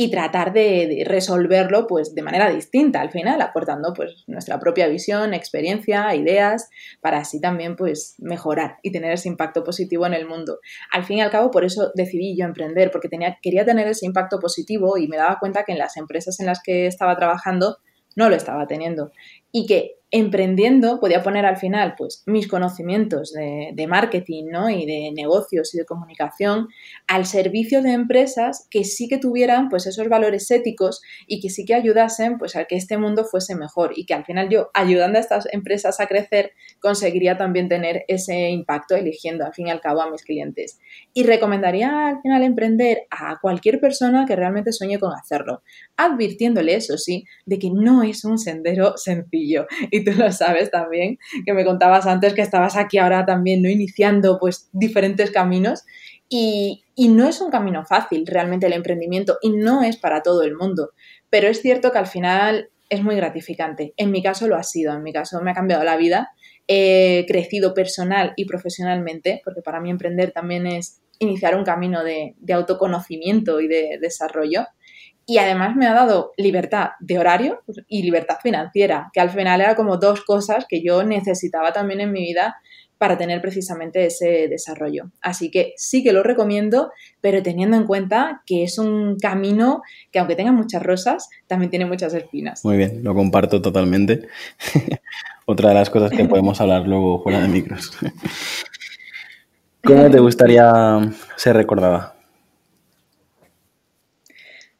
y 0.00 0.12
tratar 0.12 0.52
de, 0.52 1.02
resolverlo 1.04 1.88
pues 1.88 2.14
de 2.14 2.22
manera 2.22 2.48
distinta 2.48 3.00
al 3.00 3.10
final, 3.10 3.42
aportando 3.42 3.92
pues 3.94 4.22
nuestra 4.28 4.60
propia 4.60 4.86
visión, 4.86 5.34
experiencia, 5.34 6.14
ideas, 6.14 6.70
para 7.00 7.18
así 7.18 7.40
también 7.40 7.74
pues 7.74 8.14
mejorar 8.18 8.76
y 8.84 8.92
tener 8.92 9.10
ese 9.10 9.26
impacto 9.26 9.64
positivo 9.64 10.06
en 10.06 10.14
el 10.14 10.24
mundo. 10.24 10.60
Al 10.92 11.02
fin 11.02 11.18
y 11.18 11.20
al 11.22 11.32
cabo, 11.32 11.50
por 11.50 11.64
eso 11.64 11.90
decidí 11.96 12.36
yo 12.38 12.44
emprender, 12.44 12.92
porque 12.92 13.08
tenía, 13.08 13.38
quería 13.42 13.64
tener 13.64 13.88
ese 13.88 14.06
impacto 14.06 14.38
positivo 14.38 14.98
y 14.98 15.08
me 15.08 15.16
daba 15.16 15.40
cuenta 15.40 15.64
que 15.64 15.72
en 15.72 15.78
las 15.78 15.96
empresas 15.96 16.38
en 16.38 16.46
las 16.46 16.62
que 16.62 16.86
estaba 16.86 17.16
trabajando 17.16 17.78
no 18.14 18.28
lo 18.28 18.36
estaba 18.36 18.68
teniendo 18.68 19.10
y 19.50 19.66
que 19.66 19.97
emprendiendo 20.10 21.00
podía 21.00 21.22
poner 21.22 21.44
al 21.44 21.58
final 21.58 21.94
pues 21.98 22.22
mis 22.26 22.48
conocimientos 22.48 23.32
de, 23.32 23.86
marketing 23.86 24.46
¿no? 24.50 24.70
y 24.70 24.86
de 24.86 25.12
negocios 25.14 25.74
y 25.74 25.78
de 25.78 25.84
comunicación 25.84 26.68
al 27.06 27.26
servicio 27.26 27.82
de 27.82 27.92
empresas 27.92 28.66
que 28.70 28.84
sí 28.84 29.08
que 29.08 29.18
tuvieran 29.18 29.68
pues 29.68 29.86
esos 29.86 30.08
valores 30.08 30.50
éticos 30.50 31.02
y 31.26 31.40
que 31.40 31.50
sí 31.50 31.66
que 31.66 31.74
ayudasen 31.74 32.38
pues 32.38 32.56
a 32.56 32.64
que 32.64 32.76
este 32.76 32.96
mundo 32.96 33.24
fuese 33.24 33.54
mejor 33.54 33.92
y 33.96 34.06
que 34.06 34.14
al 34.14 34.24
final 34.24 34.48
yo 34.48 34.70
ayudando 34.72 35.18
a 35.18 35.20
estas 35.20 35.46
empresas 35.52 36.00
a 36.00 36.06
crecer 36.06 36.52
conseguiría 36.80 37.36
también 37.36 37.68
tener 37.68 38.04
ese 38.08 38.48
impacto 38.48 38.94
eligiendo 38.96 39.44
al 39.44 39.52
fin 39.52 39.66
y 39.66 39.70
al 39.70 39.80
cabo 39.80 40.00
a 40.00 40.10
mis 40.10 40.22
clientes 40.22 40.78
y 41.12 41.24
recomendaría 41.24 42.08
al 42.08 42.22
final 42.22 42.42
emprender 42.42 43.06
a 43.10 43.38
cualquier 43.40 43.78
persona 43.78 44.24
que 44.26 44.36
realmente 44.36 44.72
sueñe 44.72 44.98
con 44.98 45.12
hacerlo 45.12 45.62
advirtiéndole 45.98 46.74
eso 46.74 46.96
sí 46.96 47.24
de 47.44 47.58
que 47.58 47.70
no 47.70 48.02
es 48.02 48.24
un 48.24 48.38
sendero 48.38 48.96
sencillo. 48.96 49.66
Y 49.90 50.04
tú 50.04 50.12
lo 50.12 50.30
sabes 50.32 50.70
también, 50.70 51.18
que 51.44 51.52
me 51.52 51.64
contabas 51.64 52.06
antes 52.06 52.34
que 52.34 52.42
estabas 52.42 52.76
aquí 52.76 52.98
ahora 52.98 53.26
también, 53.26 53.62
¿no? 53.62 53.68
Iniciando 53.68 54.38
pues 54.38 54.70
diferentes 54.72 55.30
caminos. 55.30 55.84
Y, 56.30 56.84
y 56.94 57.08
no 57.08 57.26
es 57.26 57.40
un 57.40 57.50
camino 57.50 57.84
fácil 57.84 58.26
realmente 58.26 58.66
el 58.66 58.74
emprendimiento 58.74 59.38
y 59.40 59.50
no 59.50 59.82
es 59.82 59.96
para 59.96 60.22
todo 60.22 60.42
el 60.42 60.54
mundo, 60.54 60.90
pero 61.30 61.48
es 61.48 61.62
cierto 61.62 61.90
que 61.90 61.98
al 61.98 62.06
final 62.06 62.68
es 62.90 63.02
muy 63.02 63.16
gratificante. 63.16 63.94
En 63.96 64.10
mi 64.10 64.22
caso 64.22 64.46
lo 64.46 64.56
ha 64.56 64.62
sido, 64.62 64.92
en 64.94 65.02
mi 65.02 65.12
caso 65.12 65.40
me 65.40 65.52
ha 65.52 65.54
cambiado 65.54 65.84
la 65.84 65.96
vida, 65.96 66.30
he 66.66 67.24
crecido 67.26 67.72
personal 67.72 68.34
y 68.36 68.44
profesionalmente, 68.44 69.40
porque 69.42 69.62
para 69.62 69.80
mí 69.80 69.90
emprender 69.90 70.32
también 70.32 70.66
es 70.66 71.00
iniciar 71.18 71.56
un 71.56 71.64
camino 71.64 72.04
de, 72.04 72.34
de 72.38 72.52
autoconocimiento 72.52 73.60
y 73.60 73.68
de 73.68 73.98
desarrollo 73.98 74.66
y 75.28 75.36
además 75.36 75.76
me 75.76 75.86
ha 75.86 75.92
dado 75.92 76.32
libertad 76.38 76.92
de 77.00 77.18
horario 77.18 77.60
y 77.86 78.02
libertad 78.02 78.36
financiera, 78.42 79.10
que 79.12 79.20
al 79.20 79.28
final 79.28 79.60
era 79.60 79.76
como 79.76 79.98
dos 79.98 80.24
cosas 80.24 80.64
que 80.66 80.82
yo 80.82 81.04
necesitaba 81.04 81.70
también 81.70 82.00
en 82.00 82.12
mi 82.12 82.20
vida 82.22 82.56
para 82.96 83.18
tener 83.18 83.42
precisamente 83.42 84.06
ese 84.06 84.48
desarrollo. 84.48 85.10
Así 85.20 85.50
que 85.50 85.74
sí 85.76 86.02
que 86.02 86.14
lo 86.14 86.22
recomiendo, 86.22 86.92
pero 87.20 87.42
teniendo 87.42 87.76
en 87.76 87.84
cuenta 87.84 88.42
que 88.46 88.64
es 88.64 88.78
un 88.78 89.18
camino 89.18 89.82
que 90.10 90.18
aunque 90.18 90.34
tenga 90.34 90.50
muchas 90.50 90.82
rosas, 90.82 91.28
también 91.46 91.68
tiene 91.68 91.84
muchas 91.84 92.14
espinas. 92.14 92.64
Muy 92.64 92.78
bien, 92.78 93.04
lo 93.04 93.14
comparto 93.14 93.60
totalmente. 93.60 94.28
Otra 95.44 95.68
de 95.68 95.74
las 95.74 95.90
cosas 95.90 96.10
que 96.10 96.24
podemos 96.24 96.58
hablar 96.62 96.88
luego 96.88 97.22
fuera 97.22 97.42
de 97.42 97.48
micros. 97.48 97.92
¿Cómo 99.84 100.10
te 100.10 100.20
gustaría 100.20 101.00
ser 101.36 101.54
recordada? 101.54 102.17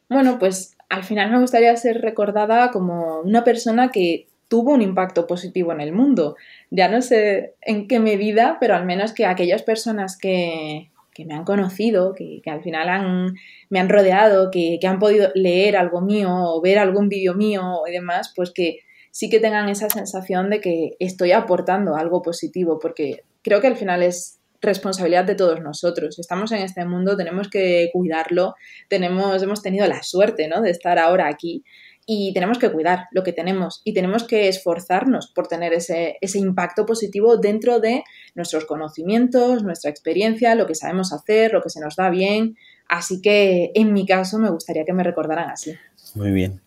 Bueno, 0.09 0.39
pues 0.39 0.75
al 0.89 1.03
final 1.03 1.31
me 1.31 1.39
gustaría 1.39 1.75
ser 1.75 2.01
recordada 2.01 2.71
como 2.71 3.21
una 3.21 3.43
persona 3.43 3.91
que 3.91 4.27
tuvo 4.47 4.73
un 4.73 4.81
impacto 4.81 5.27
positivo 5.27 5.71
en 5.71 5.81
el 5.81 5.93
mundo. 5.93 6.35
Ya 6.71 6.89
no 6.89 7.01
sé 7.01 7.53
en 7.61 7.87
qué 7.87 7.99
medida, 7.99 8.57
pero 8.59 8.75
al 8.75 8.85
menos 8.85 9.13
que 9.13 9.25
aquellas 9.25 9.61
personas 9.61 10.17
que, 10.17 10.89
me 11.25 11.33
han 11.33 11.43
conocido, 11.43 12.15
que, 12.15 12.41
al 12.47 12.63
final 12.63 13.33
me 13.69 13.79
han 13.79 13.89
rodeado, 13.89 14.49
que, 14.51 14.79
que, 14.81 14.87
han 14.87 14.99
podido 14.99 15.31
leer 15.35 15.77
algo 15.77 16.01
mío 16.01 16.29
o 16.31 16.61
ver 16.61 16.79
algún 16.79 17.09
vídeo 17.09 17.35
mío 17.35 17.81
y 17.87 17.91
demás, 17.91 18.33
pues 18.35 18.51
que 18.51 18.79
sí 19.11 19.29
que 19.29 19.39
tengan 19.39 19.69
esa 19.69 19.89
sensación 19.89 20.49
de 20.49 20.61
que 20.61 20.95
estoy 20.99 21.33
aportando 21.33 21.95
algo 21.95 22.21
positivo, 22.21 22.79
porque 22.79 23.23
creo 23.43 23.61
que 23.61 23.67
al 23.67 23.75
final 23.75 24.01
es 24.01 24.38
responsabilidad 24.61 25.25
de 25.25 25.35
todos 25.35 25.61
nosotros. 25.61 26.19
Estamos 26.19 26.51
en 26.51 26.59
este 26.59 26.85
mundo, 26.85 27.15
tenemos 27.15 27.49
que 27.49 27.89
cuidarlo, 27.93 28.55
tenemos, 28.87 29.41
hemos 29.41 29.61
tenido 29.61 29.87
la 29.87 30.03
suerte 30.03 30.47
¿no? 30.47 30.61
de 30.61 30.71
estar 30.71 30.99
ahora 30.99 31.27
aquí 31.27 31.63
y 32.05 32.33
tenemos 32.33 32.57
que 32.57 32.71
cuidar 32.71 33.05
lo 33.11 33.21
que 33.21 33.33
tenemos 33.33 33.81
y 33.83 33.93
tenemos 33.93 34.23
que 34.23 34.47
esforzarnos 34.47 35.27
por 35.27 35.47
tener 35.47 35.73
ese, 35.73 36.17
ese 36.21 36.39
impacto 36.39 36.85
positivo 36.85 37.37
dentro 37.37 37.79
de 37.79 38.03
nuestros 38.33 38.65
conocimientos, 38.65 39.63
nuestra 39.63 39.91
experiencia, 39.91 40.55
lo 40.55 40.65
que 40.65 40.73
sabemos 40.73 41.13
hacer, 41.13 41.53
lo 41.53 41.61
que 41.61 41.69
se 41.69 41.79
nos 41.79 41.95
da 41.95 42.09
bien. 42.09 42.57
Así 42.87 43.21
que 43.21 43.71
en 43.75 43.93
mi 43.93 44.07
caso 44.07 44.39
me 44.39 44.49
gustaría 44.49 44.85
que 44.85 44.93
me 44.93 45.03
recordaran 45.03 45.51
así. 45.51 45.75
Muy 46.15 46.31
bien. 46.31 46.61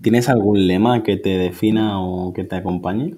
¿Tienes 0.00 0.30
algún 0.30 0.66
lema 0.66 1.02
que 1.02 1.18
te 1.18 1.36
defina 1.36 2.02
o 2.02 2.32
que 2.32 2.44
te 2.44 2.56
acompañe? 2.56 3.16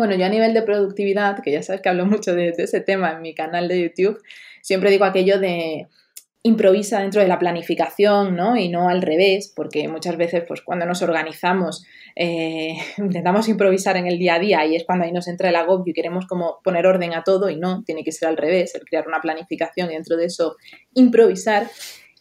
Bueno, 0.00 0.14
yo 0.14 0.24
a 0.24 0.30
nivel 0.30 0.54
de 0.54 0.62
productividad, 0.62 1.42
que 1.42 1.52
ya 1.52 1.62
sabes 1.62 1.82
que 1.82 1.90
hablo 1.90 2.06
mucho 2.06 2.34
de, 2.34 2.54
ese 2.56 2.80
tema 2.80 3.12
en 3.12 3.20
mi 3.20 3.34
canal 3.34 3.68
de 3.68 3.82
YouTube, 3.82 4.18
siempre 4.62 4.88
digo 4.88 5.04
aquello 5.04 5.38
de 5.38 5.88
improvisa 6.42 7.00
dentro 7.00 7.20
de 7.20 7.28
la 7.28 7.38
planificación, 7.38 8.34
¿no? 8.34 8.56
Y 8.56 8.70
no 8.70 8.88
al 8.88 9.02
revés, 9.02 9.52
porque 9.54 9.88
muchas 9.88 10.16
veces, 10.16 10.44
pues 10.48 10.62
cuando 10.62 10.86
nos 10.86 11.02
organizamos, 11.02 11.84
eh, 12.16 12.76
intentamos 12.96 13.46
improvisar 13.50 13.98
en 13.98 14.06
el 14.06 14.18
día 14.18 14.36
a 14.36 14.38
día 14.38 14.64
y 14.64 14.74
es 14.74 14.84
cuando 14.84 15.04
ahí 15.04 15.12
nos 15.12 15.28
entra 15.28 15.50
el 15.50 15.56
agobio 15.56 15.90
y 15.90 15.92
queremos 15.92 16.26
como 16.26 16.60
poner 16.64 16.86
orden 16.86 17.12
a 17.12 17.22
todo 17.22 17.50
y 17.50 17.56
no, 17.56 17.82
tiene 17.84 18.02
que 18.02 18.12
ser 18.12 18.30
al 18.30 18.38
revés, 18.38 18.74
el 18.74 18.86
crear 18.86 19.06
una 19.06 19.20
planificación 19.20 19.90
y 19.90 19.94
dentro 19.96 20.16
de 20.16 20.24
eso 20.24 20.56
improvisar. 20.94 21.66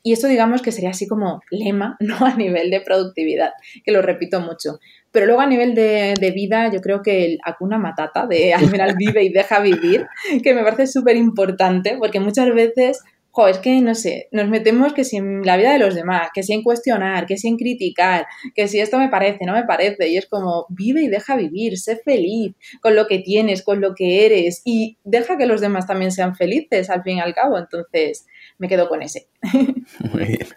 Y 0.01 0.13
esto 0.13 0.27
digamos 0.27 0.61
que 0.61 0.71
sería 0.71 0.91
así 0.91 1.07
como 1.07 1.41
lema, 1.51 1.97
¿no? 1.99 2.17
A 2.25 2.35
nivel 2.35 2.71
de 2.71 2.81
productividad, 2.81 3.51
que 3.83 3.91
lo 3.91 4.01
repito 4.01 4.39
mucho. 4.39 4.79
Pero 5.11 5.25
luego 5.25 5.41
a 5.41 5.47
nivel 5.47 5.75
de, 5.75 6.31
vida, 6.35 6.71
yo 6.71 6.81
creo 6.81 7.01
que 7.01 7.25
el 7.25 7.39
Akuna 7.43 7.77
Matata 7.77 8.27
de 8.27 8.53
al 8.53 8.69
final 8.69 8.95
vive 8.97 9.23
y 9.23 9.29
deja 9.29 9.59
vivir, 9.59 10.05
que 10.43 10.53
me 10.53 10.63
parece 10.63 10.87
súper 10.87 11.15
importante, 11.15 11.97
porque 11.97 12.19
muchas 12.19 12.53
veces, 12.53 13.01
jo, 13.31 13.47
es 13.47 13.59
que 13.59 13.79
no 13.81 13.95
sé, 13.95 14.27
nos 14.31 14.49
metemos 14.49 14.93
que 14.93 15.03
si 15.03 15.19
la 15.43 15.57
vida 15.57 15.71
de 15.71 15.79
los 15.79 15.95
demás, 15.95 16.29
que 16.33 16.43
si 16.43 16.61
cuestionar, 16.63 17.25
que 17.25 17.37
si 17.37 17.55
criticar, 17.57 18.27
que 18.55 18.67
si 18.67 18.79
esto 18.79 18.97
me 18.97 19.09
parece, 19.09 19.45
no 19.45 19.53
me 19.53 19.63
parece, 19.63 20.09
y 20.09 20.17
es 20.17 20.27
como 20.27 20.65
vive 20.69 21.03
y 21.03 21.07
deja 21.07 21.35
vivir, 21.35 21.77
sé 21.77 21.97
feliz 21.97 22.53
con 22.81 22.95
lo 22.95 23.07
que 23.07 23.19
tienes, 23.19 23.63
con 23.63 23.81
lo 23.81 23.95
que 23.95 24.25
eres, 24.25 24.61
y 24.65 24.97
deja 25.03 25.37
que 25.37 25.45
los 25.45 25.61
demás 25.61 25.87
también 25.87 26.11
sean 26.11 26.35
felices 26.35 26.89
al 26.89 27.03
fin 27.03 27.17
y 27.17 27.21
al 27.21 27.33
cabo. 27.33 27.57
Entonces, 27.57 28.25
me 28.57 28.67
quedo 28.67 28.89
con 28.89 29.01
ese. 29.01 29.27
Muy 30.13 30.25
bien. 30.25 30.47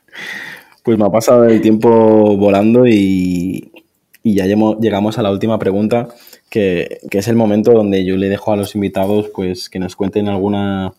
Pues 0.83 0.99
me 0.99 1.05
ha 1.05 1.11
pasado 1.11 1.45
el 1.45 1.61
tiempo 1.61 2.37
volando 2.37 2.87
y, 2.87 3.71
y 4.23 4.35
ya 4.35 4.47
llegamos 4.47 5.19
a 5.19 5.23
la 5.23 5.31
última 5.31 5.59
pregunta, 5.59 6.09
que, 6.49 7.01
es 7.11 7.29
el 7.29 7.37
momento 7.37 7.73
donde 7.73 8.05
yo 8.05 8.17
le 8.17 8.29
dejo 8.29 8.53
a 8.53 8.57
los 8.57 8.75
invitados 8.75 9.31
pues 9.35 9.69
que 9.69 9.79
nos 9.79 9.97
cuenten 9.97 10.29
alguna, 10.29 10.93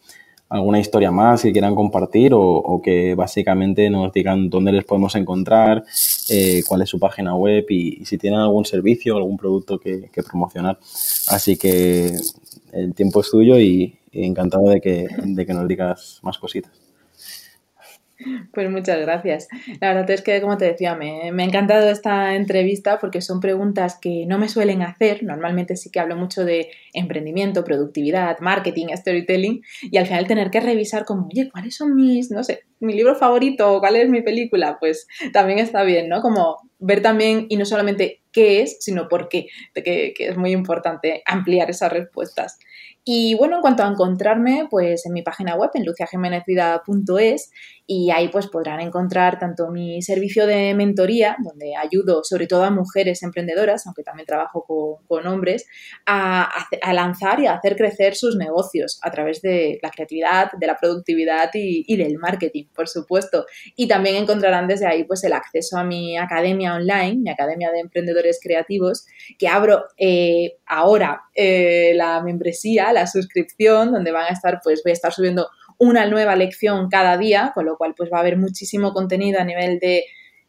alguna 0.50 0.80
historia 0.80 1.12
más 1.12 1.42
que 1.42 1.52
quieran 1.52 1.74
compartir 1.76 2.32
o, 2.36 2.82
que 2.84 3.16
básicamente 3.16 3.90
nos 3.90 4.14
digan 4.14 4.50
dónde 4.50 4.72
les 4.72 4.86
podemos 4.86 5.16
encontrar, 5.16 5.84
eh, 6.30 6.62
cuál 6.68 6.84
es 6.84 6.90
su 6.90 7.00
página 7.00 7.36
web 7.36 7.66
y, 7.70 8.06
si 8.06 8.18
tienen 8.18 8.40
algún 8.40 8.66
servicio 8.66 9.18
algún 9.18 9.38
producto 9.38 9.80
que, 9.80 10.10
promocionar. 10.28 10.78
Así 11.28 11.58
que 11.58 12.16
el 12.72 12.94
tiempo 12.94 13.22
es 13.22 13.32
tuyo 13.32 13.58
y, 13.60 13.98
y 14.12 14.26
encantado 14.26 14.70
de 14.70 14.80
que, 14.80 15.08
de 15.24 15.46
que 15.46 15.54
nos 15.54 15.68
digas 15.68 16.20
más 16.22 16.38
cositas. 16.38 16.83
Pues 18.54 18.70
muchas 18.70 19.00
gracias. 19.00 19.48
La 19.82 19.94
verdad 19.94 20.10
es 20.12 20.22
que, 20.22 20.40
como 20.42 20.58
te 20.58 20.66
decía, 20.66 20.96
me, 20.96 21.32
me, 21.32 21.44
ha 21.44 21.46
encantado 21.46 21.90
esta 21.90 22.36
entrevista 22.36 23.00
porque 23.00 23.22
son 23.22 23.40
preguntas 23.40 23.98
que 24.00 24.26
no 24.28 24.38
me 24.38 24.48
suelen 24.48 24.82
hacer. 24.82 25.24
Normalmente 25.24 25.76
sí 25.76 25.90
que 25.90 26.00
hablo 26.00 26.16
mucho 26.16 26.46
de 26.46 26.70
emprendimiento, 26.94 27.64
productividad, 27.64 28.40
marketing, 28.40 28.88
storytelling 28.96 29.64
y 29.82 29.98
al 29.98 30.06
final 30.06 30.28
tener 30.28 30.52
que 30.52 30.60
revisar 30.60 31.06
como, 31.06 31.28
oye, 31.28 31.50
¿cuáles 31.52 31.76
son 31.76 31.96
mis, 31.96 32.32
no 32.32 32.44
sé, 32.44 32.62
mi 32.80 32.94
libro 32.94 33.16
favorito 33.16 33.74
o 33.74 33.80
cuál 33.80 33.96
es 33.96 34.10
mi 34.10 34.22
película? 34.22 34.78
Pues 34.80 35.08
también 35.32 35.60
está 35.60 35.84
bien, 35.84 36.08
¿no? 36.08 36.22
Como 36.22 36.58
ver 36.80 37.02
también 37.02 37.48
y 37.50 37.58
no 37.58 37.66
solamente 37.66 38.22
qué 38.32 38.62
es, 38.62 38.78
sino 38.80 39.08
por 39.08 39.30
qué, 39.30 39.48
que, 39.74 40.14
que 40.16 40.28
es 40.28 40.38
muy 40.38 40.52
importante 40.52 41.24
ampliar 41.26 41.70
esas 41.70 41.92
respuestas. 41.92 42.60
Y 43.06 43.36
bueno, 43.36 43.58
en 43.58 43.62
cuanto 43.62 43.84
a 43.84 43.88
encontrarme, 43.88 44.68
pues 44.70 45.06
en 45.06 45.14
mi 45.14 45.24
página 45.24 45.56
web, 45.56 45.72
en 45.74 45.86
luciajimenezvida.es 45.86 47.52
y 47.86 48.12
ahí 48.12 48.30
pues 48.30 48.48
podrán 48.48 48.80
encontrar 48.80 49.40
tanto 49.40 49.70
mi 49.70 50.02
servicio 50.02 50.48
de 50.48 50.74
mentoría, 50.74 51.36
donde 51.44 51.76
ayudo 51.76 52.24
sobre 52.24 52.48
todo 52.48 52.64
a 52.64 52.70
mujeres 52.70 53.24
emprendedoras, 53.24 53.86
aunque 53.86 54.04
también 54.04 54.26
trabajo 54.26 54.66
con, 55.08 55.28
hombres, 55.28 55.66
a, 56.06 56.50
lanzar 56.94 57.40
y 57.42 57.48
a 57.48 57.56
hacer 57.56 57.76
crecer 57.76 58.16
sus 58.16 58.38
negocios 58.38 59.00
a 59.04 59.12
través 59.12 59.42
de 59.42 59.80
la 59.82 59.90
creatividad, 59.90 60.52
de 60.58 60.68
la 60.68 60.78
productividad 60.78 61.50
y, 61.54 61.98
del 61.98 62.18
marketing, 62.18 62.66
por 62.74 62.88
supuesto. 62.88 63.46
Y 63.76 63.88
también 63.88 64.16
encontrarán 64.16 64.68
desde 64.68 64.88
ahí 64.88 65.04
pues 65.04 65.24
el 65.24 65.34
acceso 65.34 65.78
a 65.78 65.84
mi 65.84 66.18
academia 66.18 66.76
online, 66.76 67.18
mi 67.18 67.30
academia 67.30 67.72
de 67.72 67.80
emprendedores 67.80 68.40
creativos, 68.42 69.06
que 69.38 69.48
abro 69.48 69.86
eh, 69.98 70.58
ahora 70.66 71.24
eh, 71.36 71.94
la 71.96 72.22
membresía, 72.22 72.94
la 72.94 73.08
suscripción, 73.08 73.92
donde 73.92 74.12
van 74.12 74.26
a 74.26 74.34
estar, 74.34 74.62
pues 74.64 74.82
voy 74.84 74.92
a 74.92 74.94
estar 74.94 75.14
subiendo 75.14 75.50
una 75.80 76.06
nueva 76.06 76.36
lección 76.36 76.90
cada 76.90 77.18
día, 77.18 77.52
con 77.54 77.66
lo 77.66 77.78
cual 77.78 77.94
pues 77.96 78.10
va 78.12 78.18
a 78.18 78.22
haber 78.22 78.38
muchísimo 78.38 78.94
contenido 78.94 79.40
a 79.40 79.44
nivel 79.44 79.80
de 79.80 80.06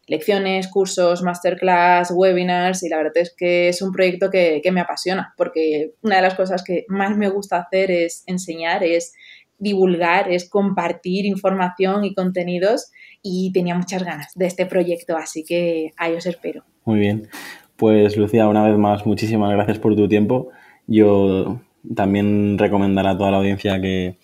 lecciones, 0.07 0.69
cursos, 0.69 1.23
masterclass, 1.23 2.11
webinars 2.15 2.83
y 2.83 2.89
la 2.89 2.99
verdad 2.99 3.17
es 3.17 3.35
que 3.37 3.69
es 3.69 3.81
un 3.83 3.93
proyecto 3.93 4.31
que, 4.31 4.61
me 4.73 4.81
apasiona 4.81 5.33
porque 5.37 5.93
una 6.03 6.17
de 6.17 6.23
las 6.23 6.35
cosas 6.35 6.63
que 6.63 6.85
más 6.89 7.17
me 7.17 7.29
gusta 7.29 7.59
hacer 7.59 7.91
es 7.91 8.25
enseñar, 8.27 8.83
es 8.85 9.15
divulgar, 9.59 10.31
es 10.31 10.49
compartir 10.49 11.25
información 11.27 12.05
y 12.05 12.15
contenidos 12.15 12.91
y 13.23 13.53
tenía 13.53 13.75
muchas 13.75 14.03
ganas 14.05 14.33
de 14.35 14.47
este 14.47 14.67
proyecto, 14.67 15.17
así 15.17 15.45
que 15.45 15.93
ahí 15.97 16.15
os 16.15 16.27
espero. 16.27 16.65
Muy 16.85 16.99
bien, 16.99 17.29
pues 17.77 18.17
Lucía, 18.17 18.49
una 18.49 18.67
vez 18.69 18.77
más, 18.77 19.07
muchísimas 19.07 19.51
gracias 19.53 19.79
por 19.79 19.97
tu 19.97 20.09
tiempo. 20.09 20.51
Yo 20.87 21.61
también 21.95 22.59
recomendaré 22.59 23.09
a 23.09 23.17
toda 23.17 23.31
la 23.31 23.39
audiencia 23.39 23.81
que, 23.81 24.19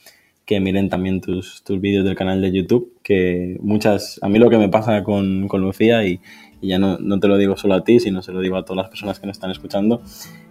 que 0.50 0.58
miren 0.58 0.88
también 0.88 1.20
tus, 1.20 1.62
tus 1.62 1.80
vídeos 1.80 2.04
del 2.04 2.16
canal 2.16 2.42
de 2.42 2.50
YouTube, 2.50 2.92
que 3.04 3.56
muchas, 3.60 4.18
a 4.20 4.28
mí 4.28 4.40
lo 4.40 4.50
que 4.50 4.58
me 4.58 4.68
pasa 4.68 5.04
con, 5.04 5.46
con 5.46 5.60
Lucía, 5.60 6.04
y, 6.04 6.18
ya 6.60 6.76
no, 6.80 6.98
no, 6.98 7.20
te 7.20 7.28
lo 7.28 7.38
digo 7.38 7.56
solo 7.56 7.74
a 7.74 7.84
ti, 7.84 8.00
sino 8.00 8.20
se 8.20 8.32
lo 8.32 8.40
digo 8.40 8.56
a 8.56 8.64
todas 8.64 8.78
las 8.78 8.88
personas 8.88 9.20
que 9.20 9.28
nos 9.28 9.36
están 9.36 9.52
escuchando, 9.52 10.02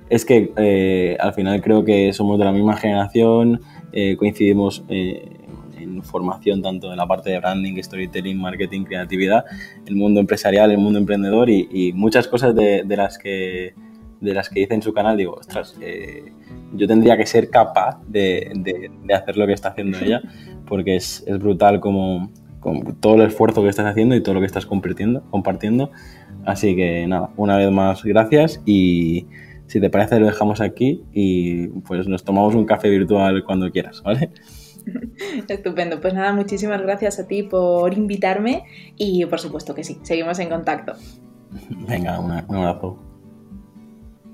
es 0.09 0.23
que 0.23 0.53
eh, 0.55 1.17
al 1.19 1.33
final 1.33 1.61
creo 1.61 1.83
que 1.83 2.13
somos 2.13 2.39
de 2.39 2.45
la 2.45 2.53
misma 2.53 2.77
generación, 2.77 3.59
eh, 3.91 4.15
coincidimos 4.15 4.85
eh, 4.87 5.21
en 5.77 6.01
formación 6.01 6.61
tanto 6.61 6.89
de 6.89 6.95
la 6.95 7.05
parte 7.05 7.31
de 7.31 7.39
branding, 7.39 7.75
storytelling, 7.83 8.39
marketing, 8.39 8.85
creatividad, 8.85 9.43
el 9.85 9.97
mundo 9.97 10.21
empresarial, 10.21 10.71
el 10.71 10.77
mundo 10.77 10.97
emprendedor 10.97 11.49
y, 11.49 11.67
y 11.69 11.91
muchas 11.91 12.29
cosas 12.29 12.55
de 12.55 12.85
las 12.95 13.17
que 13.17 13.73
de 14.21 14.33
las 14.33 14.49
que 14.49 14.61
dice 14.61 14.73
en 14.73 14.81
su 14.81 14.93
canal, 14.93 15.17
digo, 15.17 15.33
ostras, 15.33 15.75
eh, 15.81 16.31
yo 16.73 16.87
tendría 16.87 17.17
que 17.17 17.25
ser 17.25 17.49
capaz 17.49 17.99
de, 18.07 18.51
de, 18.55 19.13
hacer 19.13 19.37
lo 19.37 19.47
que 19.47 19.53
está 19.53 19.69
haciendo 19.69 19.97
ella, 19.99 20.21
porque 20.65 20.95
es, 20.95 21.23
es 21.25 21.39
brutal 21.39 21.79
como, 21.79 22.29
todo 22.99 23.15
el 23.15 23.21
esfuerzo 23.21 23.63
que 23.63 23.69
estás 23.69 23.85
haciendo 23.85 24.15
y 24.15 24.21
todo 24.21 24.35
lo 24.35 24.41
que 24.41 24.45
estás 24.45 24.65
compartiendo, 24.65 25.23
compartiendo. 25.29 25.91
Así 26.45 26.75
que 26.75 27.07
nada, 27.07 27.29
una 27.37 27.57
vez 27.57 27.71
más, 27.71 28.03
gracias 28.03 28.61
y 28.65 29.27
si 29.67 29.79
te 29.79 29.89
parece 29.89 30.19
lo 30.19 30.25
dejamos 30.25 30.61
aquí 30.61 31.03
y 31.13 31.67
pues 31.67 32.07
nos 32.07 32.23
tomamos 32.23 32.55
un 32.55 32.65
café 32.65 32.89
virtual 32.89 33.43
cuando 33.45 33.71
quieras, 33.71 34.01
¿vale? 34.03 34.31
Estupendo, 35.47 36.01
pues 36.01 36.13
nada, 36.13 36.33
muchísimas 36.33 36.81
gracias 36.81 37.19
a 37.19 37.27
ti 37.27 37.43
por 37.43 37.93
invitarme 37.93 38.63
y 38.97 39.25
por 39.25 39.39
supuesto 39.39 39.75
que 39.75 39.83
sí, 39.83 39.99
seguimos 40.01 40.39
en 40.39 40.49
contacto. 40.49 40.93
Venga, 41.87 42.19
un 42.19 42.31
abrazo. 42.31 43.08